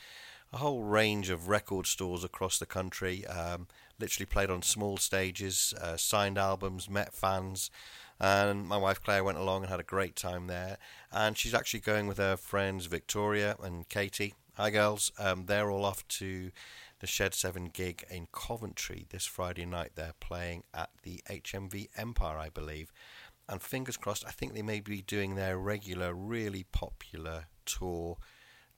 [0.51, 3.67] a whole range of record stores across the country, um,
[4.01, 7.71] literally played on small stages, uh, signed albums, met fans.
[8.21, 10.79] And my wife Claire went along and had a great time there.
[11.13, 14.35] And she's actually going with her friends Victoria and Katie.
[14.55, 15.13] Hi, girls.
[15.19, 16.51] Um, they're all off to
[17.01, 19.93] the Shed 7 gig in Coventry this Friday night.
[19.95, 22.93] They're playing at the HMV Empire, I believe.
[23.49, 28.19] And fingers crossed, I think they may be doing their regular, really popular tour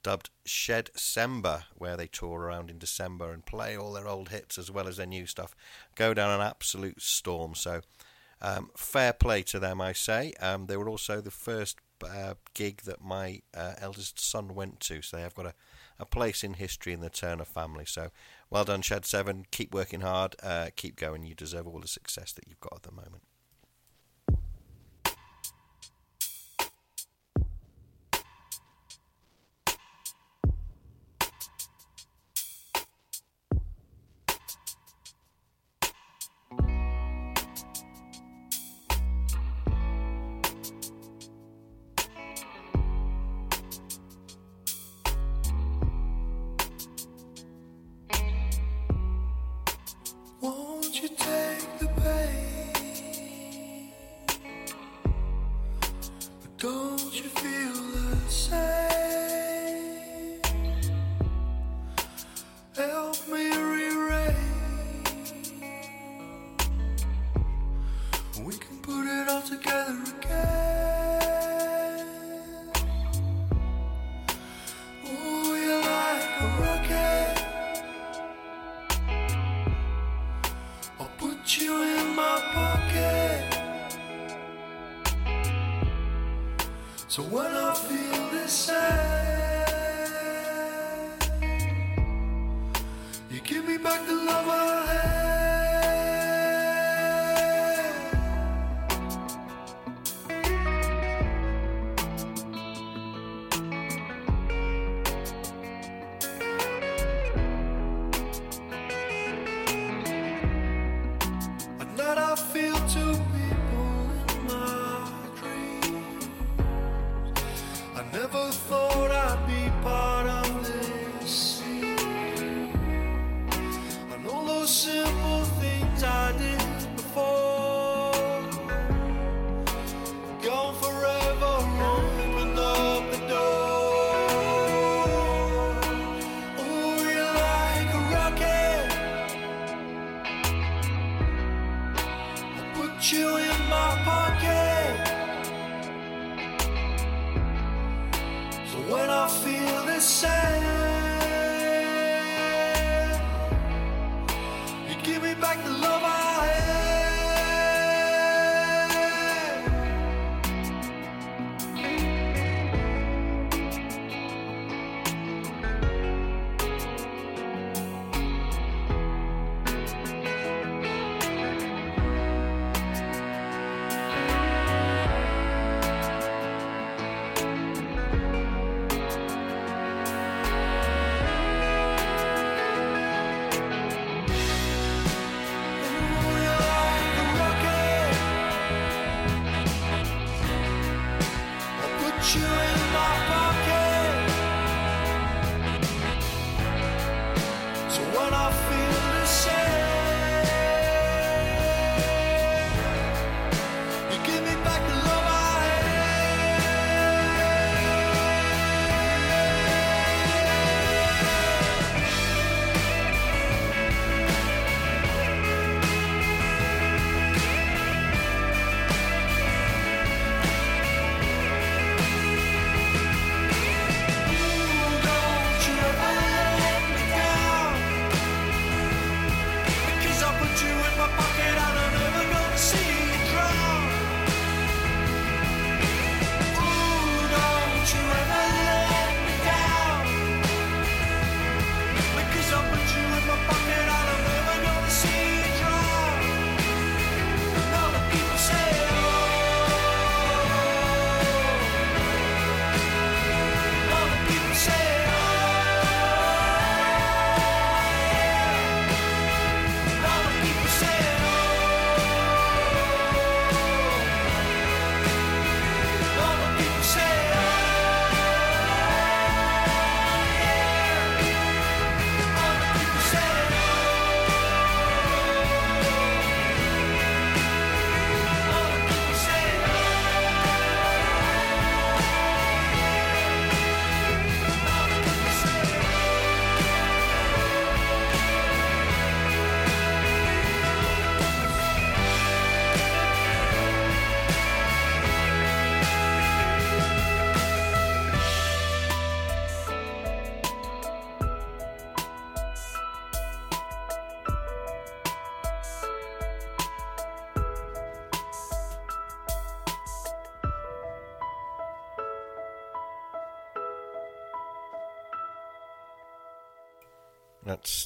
[0.03, 4.71] dubbed Shedcember, where they tour around in December and play all their old hits as
[4.71, 5.55] well as their new stuff.
[5.95, 7.55] Go down an absolute storm.
[7.55, 7.83] So,
[8.43, 10.33] um, fair play to them, I say.
[10.41, 15.03] Um, they were also the first uh, gig that my uh, eldest son went to,
[15.03, 15.55] so they have got a,
[15.99, 17.85] a place in history in the Turner family.
[17.87, 18.11] So,
[18.49, 19.47] well done, Shed 7.
[19.51, 21.25] Keep working hard, uh, keep going.
[21.25, 23.23] You deserve all the success that you've got at the moment.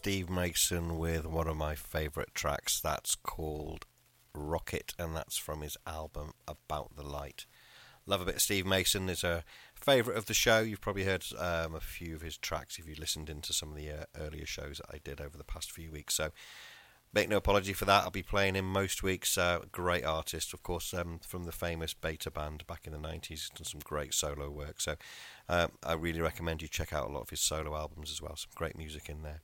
[0.04, 2.78] Steve Mason with one of my favourite tracks.
[2.78, 3.86] That's called
[4.34, 7.46] Rocket, and that's from his album About the Light.
[8.04, 9.08] Love a bit of Steve Mason.
[9.08, 9.44] Is a
[9.74, 10.60] favourite of the show.
[10.60, 13.76] You've probably heard um, a few of his tracks if you listened into some of
[13.76, 16.16] the uh, earlier shows that I did over the past few weeks.
[16.16, 16.32] So
[17.14, 18.02] make no apology for that.
[18.04, 19.38] I'll be playing him most weeks.
[19.38, 23.26] Uh, great artist, of course, um, from the famous Beta Band back in the 90s.
[23.28, 24.82] He's done some great solo work.
[24.82, 24.96] So
[25.48, 28.36] um, I really recommend you check out a lot of his solo albums as well.
[28.36, 29.40] Some great music in there.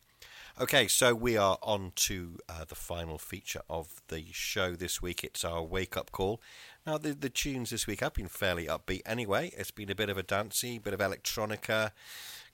[0.58, 5.24] Okay, so we are on to uh, the final feature of the show this week.
[5.24, 6.40] It's our wake up call.
[6.86, 9.52] Now, the, the tunes this week have been fairly upbeat anyway.
[9.56, 11.92] It's been a bit of a dancey, bit of electronica,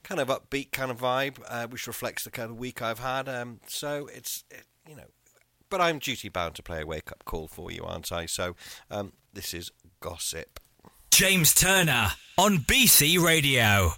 [0.02, 3.28] kind of upbeat kind of vibe, uh, which reflects the kind of week I've had.
[3.28, 5.06] Um, so it's, it, you know,
[5.68, 8.26] but I'm duty bound to play a wake up call for you, aren't I?
[8.26, 8.54] So
[8.90, 10.60] um, this is Gossip.
[11.10, 13.94] James Turner on BC Radio.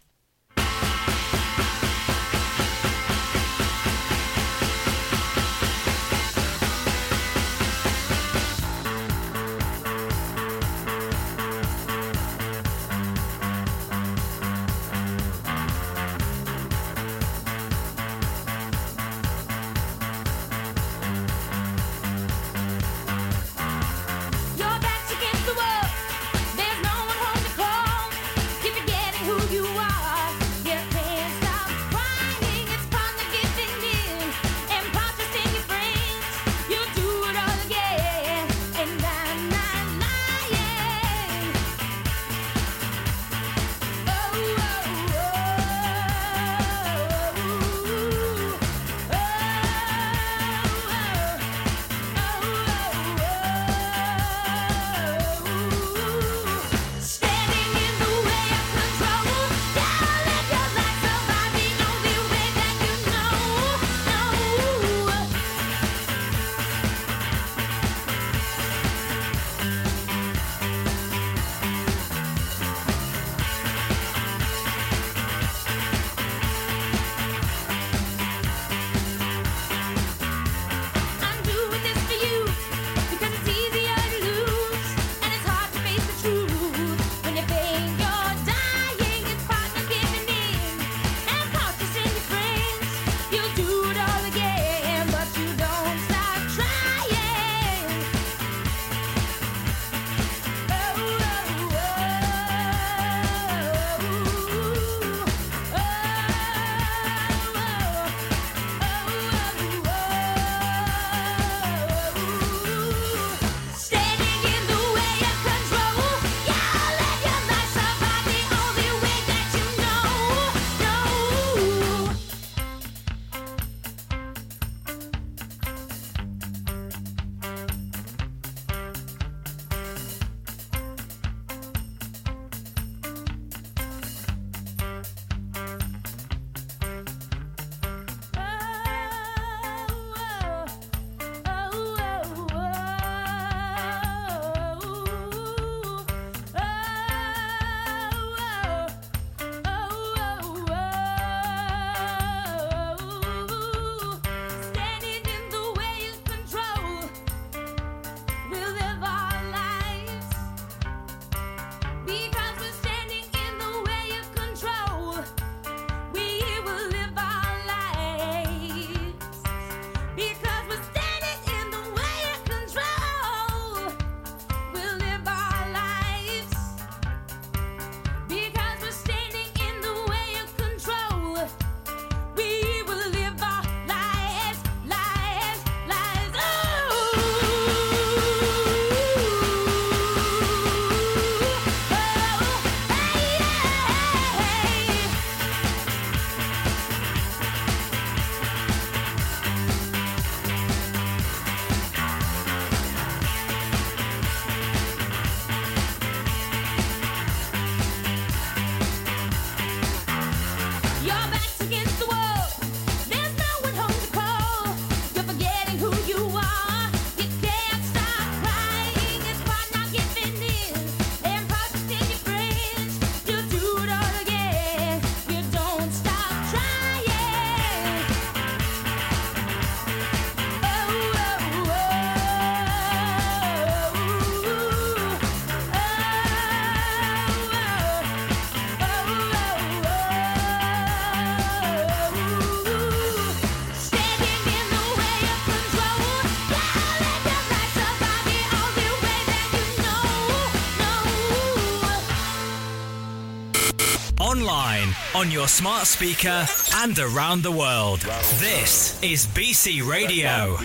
[255.18, 256.46] On your smart speaker
[256.76, 257.98] and around the world.
[258.38, 260.56] This is BC Radio.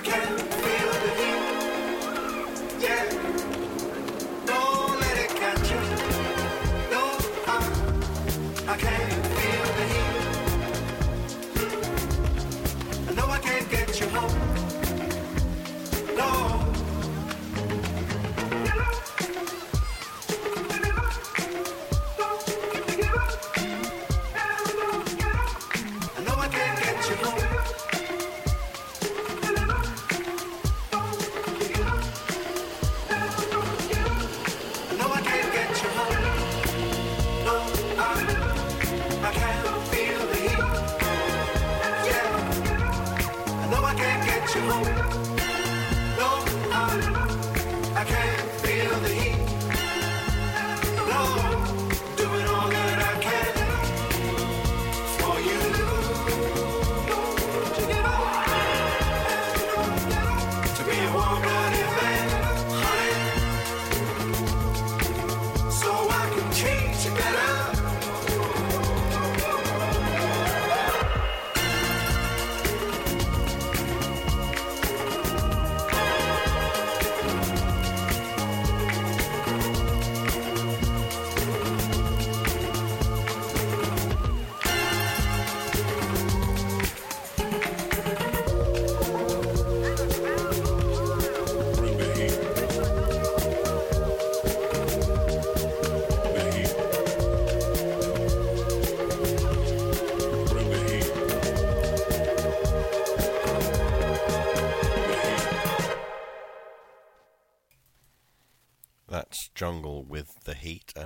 [0.00, 0.79] I can feel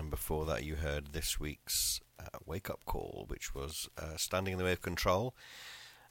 [0.05, 4.53] and before that, you heard this week's uh, Wake Up Call, which was uh, Standing
[4.53, 5.35] in the Way of Control,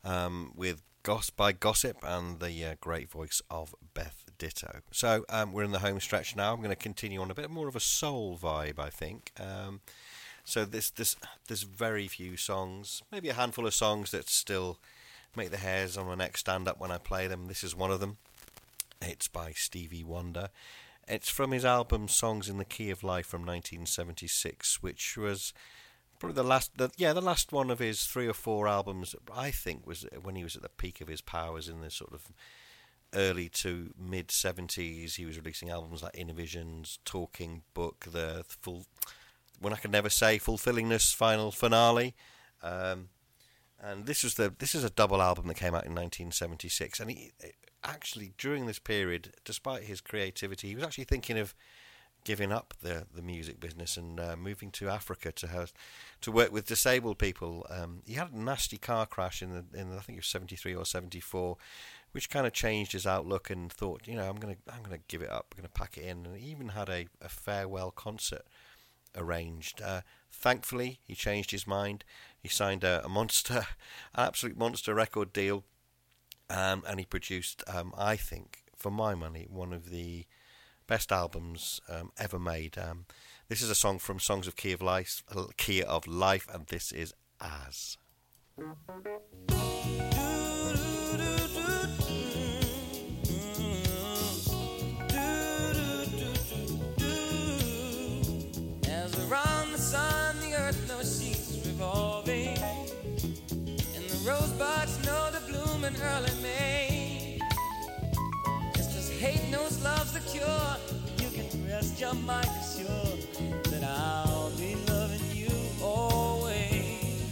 [0.04, 4.80] um, with Goss by Gossip and the uh, great voice of Beth Ditto.
[4.90, 6.54] So um, we're in the home stretch now.
[6.54, 9.32] I'm going to continue on a bit more of a soul vibe, I think.
[9.40, 9.82] Um,
[10.44, 11.16] so this this
[11.48, 14.80] there's very few songs, maybe a handful of songs that still
[15.36, 17.46] make the hairs on my neck stand up when I play them.
[17.46, 18.18] This is one of them.
[19.04, 20.50] It's by Stevie Wonder.
[21.08, 25.54] It's from his album Songs in the Key of Life from 1976, which was
[26.20, 29.16] probably the last, the, yeah, the last one of his three or four albums.
[29.34, 32.14] I think was when he was at the peak of his powers in the sort
[32.14, 32.32] of
[33.14, 35.16] early to mid 70s.
[35.16, 38.86] He was releasing albums like Innervisions, Talking Book, the full,
[39.60, 42.16] when I can never say, Fulfillingness Final Finale.
[42.62, 43.10] Um,
[43.82, 47.12] and this was the this is a double album that came out in 1976 and
[47.12, 47.32] he
[47.84, 51.54] actually during this period despite his creativity he was actually thinking of
[52.24, 55.74] giving up the the music business and uh, moving to Africa to have,
[56.22, 59.92] to work with disabled people um, he had a nasty car crash in the in
[59.92, 61.58] I think it was 73 or 74
[62.14, 65.22] which kind of changed his outlook and thought you know I'm to I'm to give
[65.22, 68.44] it up I'm to pack it in and he even had a, a farewell concert
[69.16, 69.82] arranged.
[69.82, 70.02] Uh,
[70.32, 72.04] thankfully, he changed his mind.
[72.42, 73.64] He signed a, a monster, an
[74.28, 75.64] absolute monster record deal,
[76.54, 80.26] um, and he produced, um, I think, for my money, one of the
[80.88, 82.78] best albums um, ever made.
[82.78, 83.06] Um,
[83.50, 85.24] this is a song from Songs of Key of Life,
[85.58, 87.98] Key of Life, and this is As.
[105.86, 107.40] Early May.
[108.74, 110.78] Just as hate knows love's the cure,
[111.20, 113.20] you can rest your mind assured
[113.66, 115.50] that I'll be loving you
[115.82, 117.30] always.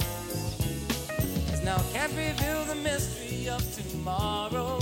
[1.48, 4.80] Cause now I can't reveal the mystery of tomorrow,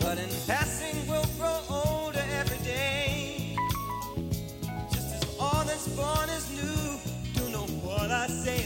[0.00, 3.56] but in passing we'll grow older every day.
[4.90, 8.64] Just as all that's born is new, do know what I say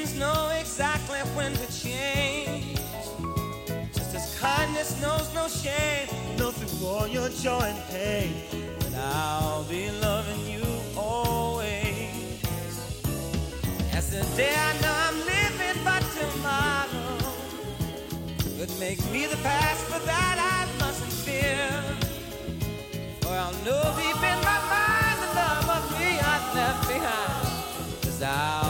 [0.00, 2.78] seasons know exactly when to change.
[3.94, 8.32] Just as kindness knows no shame, through all your joy and pain,
[8.80, 10.64] that I'll be loving you
[10.96, 12.40] always.
[13.92, 17.18] As the day I know I'm living, but tomorrow
[18.58, 21.68] could make me the past, but that I mustn't fear.
[23.20, 28.02] For I'll know deep in my mind the love of me I've left behind.
[28.02, 28.69] Cause I'll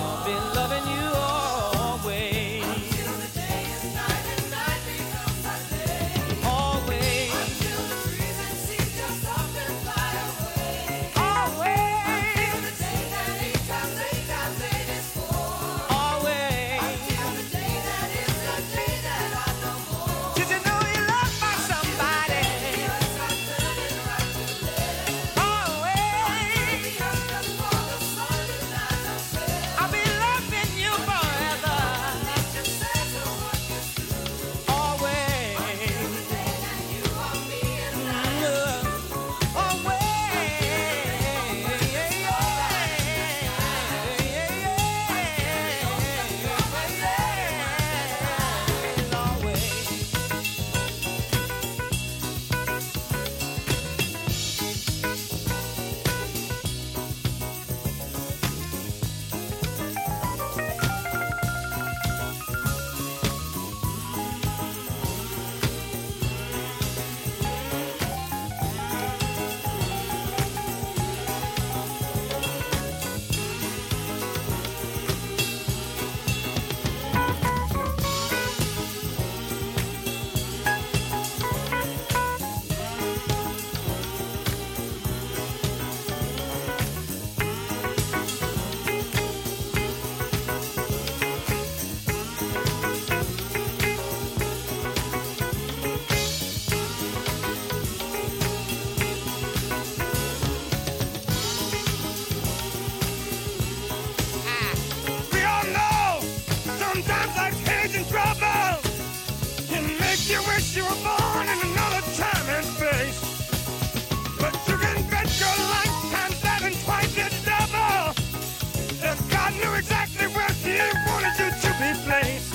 [119.51, 120.79] God knew exactly where He
[121.09, 122.55] wanted you to be placed.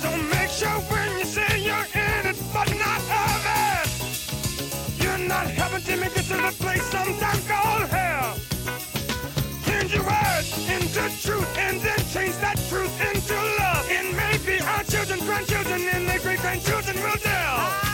[0.00, 5.46] So make sure when you say you're in it, but not of it, you're not
[5.46, 6.08] heaven to me.
[6.08, 8.36] This is a place sometimes called hell.
[9.66, 13.86] Change your words into truth and then change that truth into love.
[13.90, 17.93] And maybe our children, grandchildren, and their great grandchildren will tell.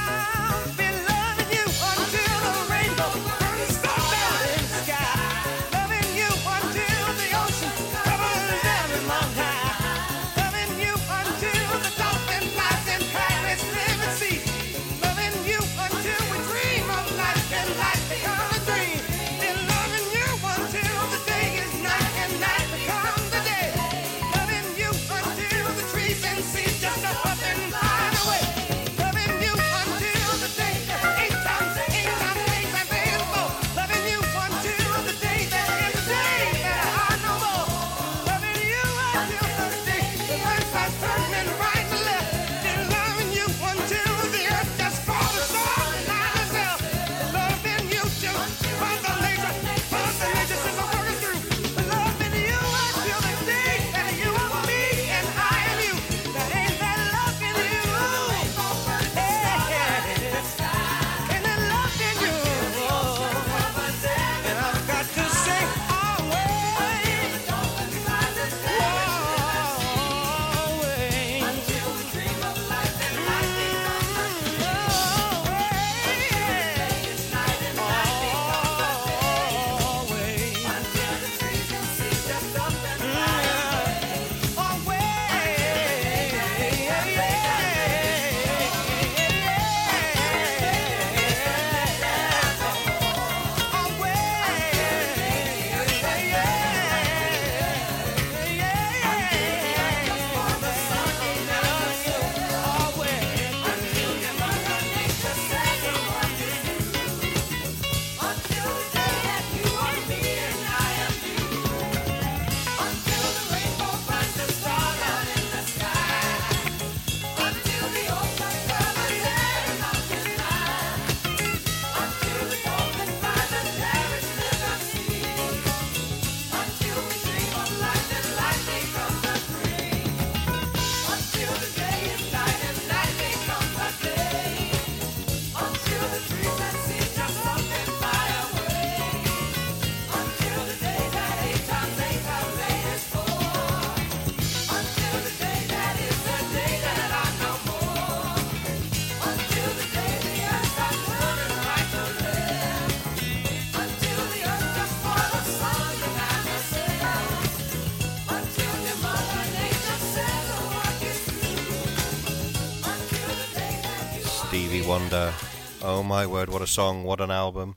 [166.10, 167.76] My word, what a song, what an album.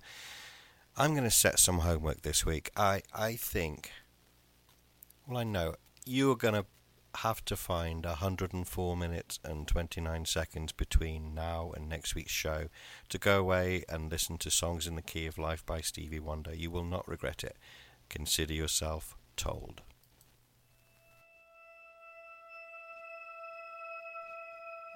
[0.98, 2.72] I'm going to set some homework this week.
[2.76, 3.92] I, I think,
[5.28, 6.66] well, I know, you're going to
[7.20, 12.70] have to find 104 minutes and 29 seconds between now and next week's show
[13.10, 16.56] to go away and listen to Songs in the Key of Life by Stevie Wonder.
[16.56, 17.56] You will not regret it.
[18.10, 19.84] Consider yourself told.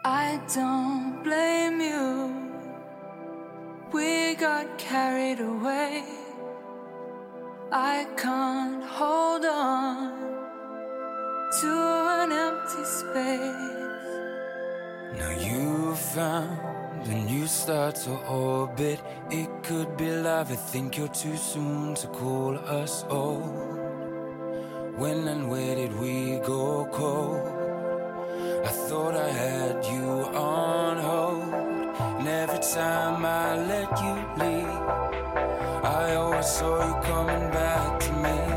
[0.04, 2.67] I don't blame you.
[3.94, 6.04] We got carried away.
[7.72, 10.12] I can't hold on
[11.62, 11.72] to
[12.22, 13.78] an empty space.
[15.18, 19.00] Now you've found a new star to orbit.
[19.32, 20.52] It could be love.
[20.52, 23.80] I think you're too soon to call us old.
[24.98, 27.48] When and where did we go cold?
[28.66, 30.87] I thought I had you on.
[32.68, 34.68] And time I let you leave,
[35.86, 38.57] I always saw you coming back to me.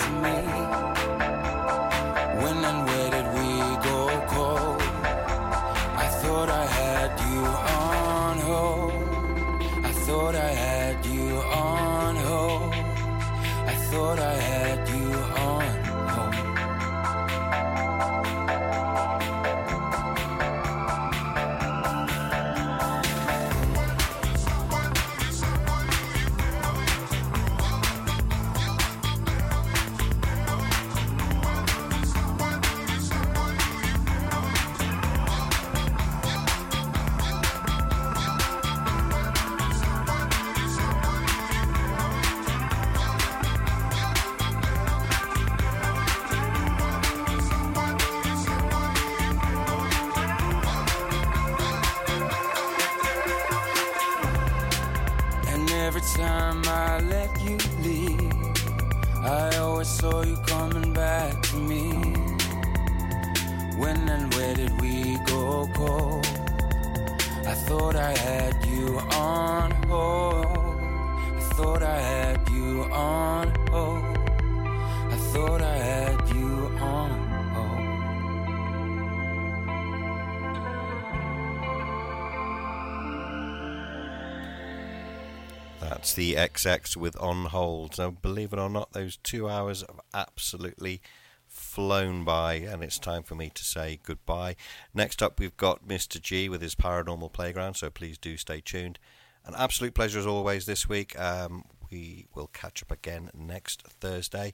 [86.47, 87.97] XX with On Hold.
[87.97, 91.01] Now, believe it or not, those two hours have absolutely
[91.47, 94.55] flown by, and it's time for me to say goodbye.
[94.93, 96.19] Next up, we've got Mr.
[96.19, 98.97] G with his Paranormal Playground, so please do stay tuned.
[99.45, 101.19] An absolute pleasure as always this week.
[101.19, 104.53] Um, we will catch up again next Thursday.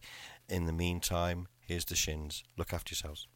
[0.50, 2.44] In the meantime, here's the shins.
[2.58, 3.28] Look after yourselves.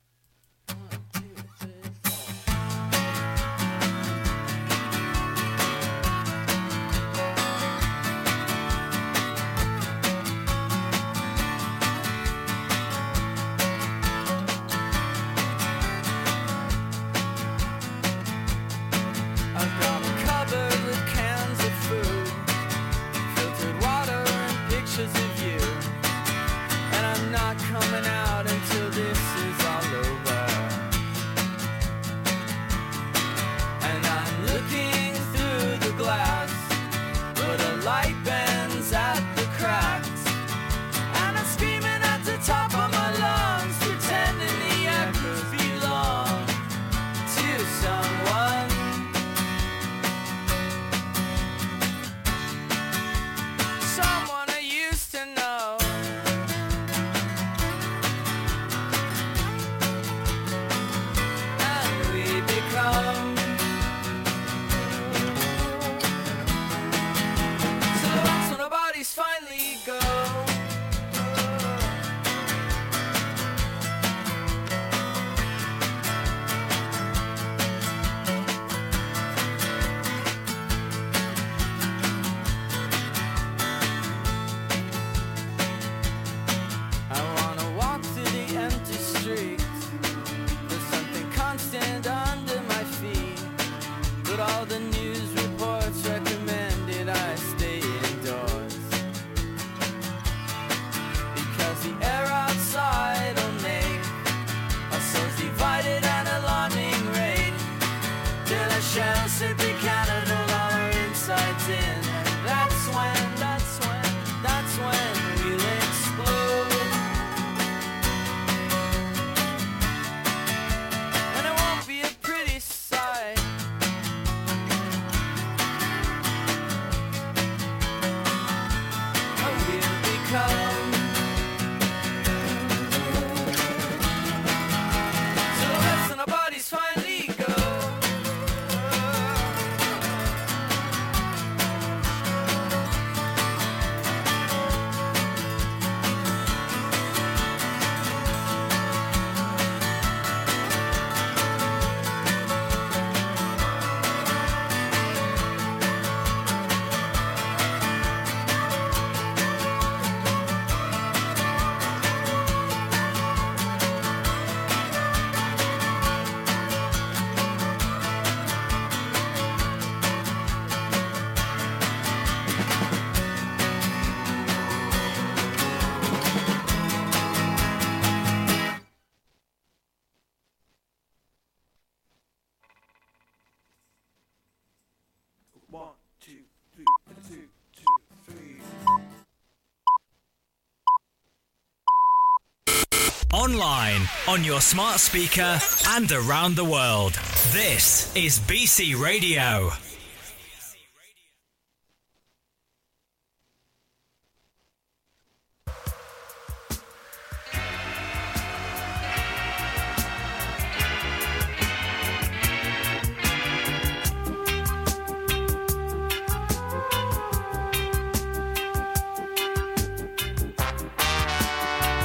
[194.31, 195.59] On your smart speaker,
[195.89, 197.11] and around the world.
[197.51, 199.71] This is BC Radio.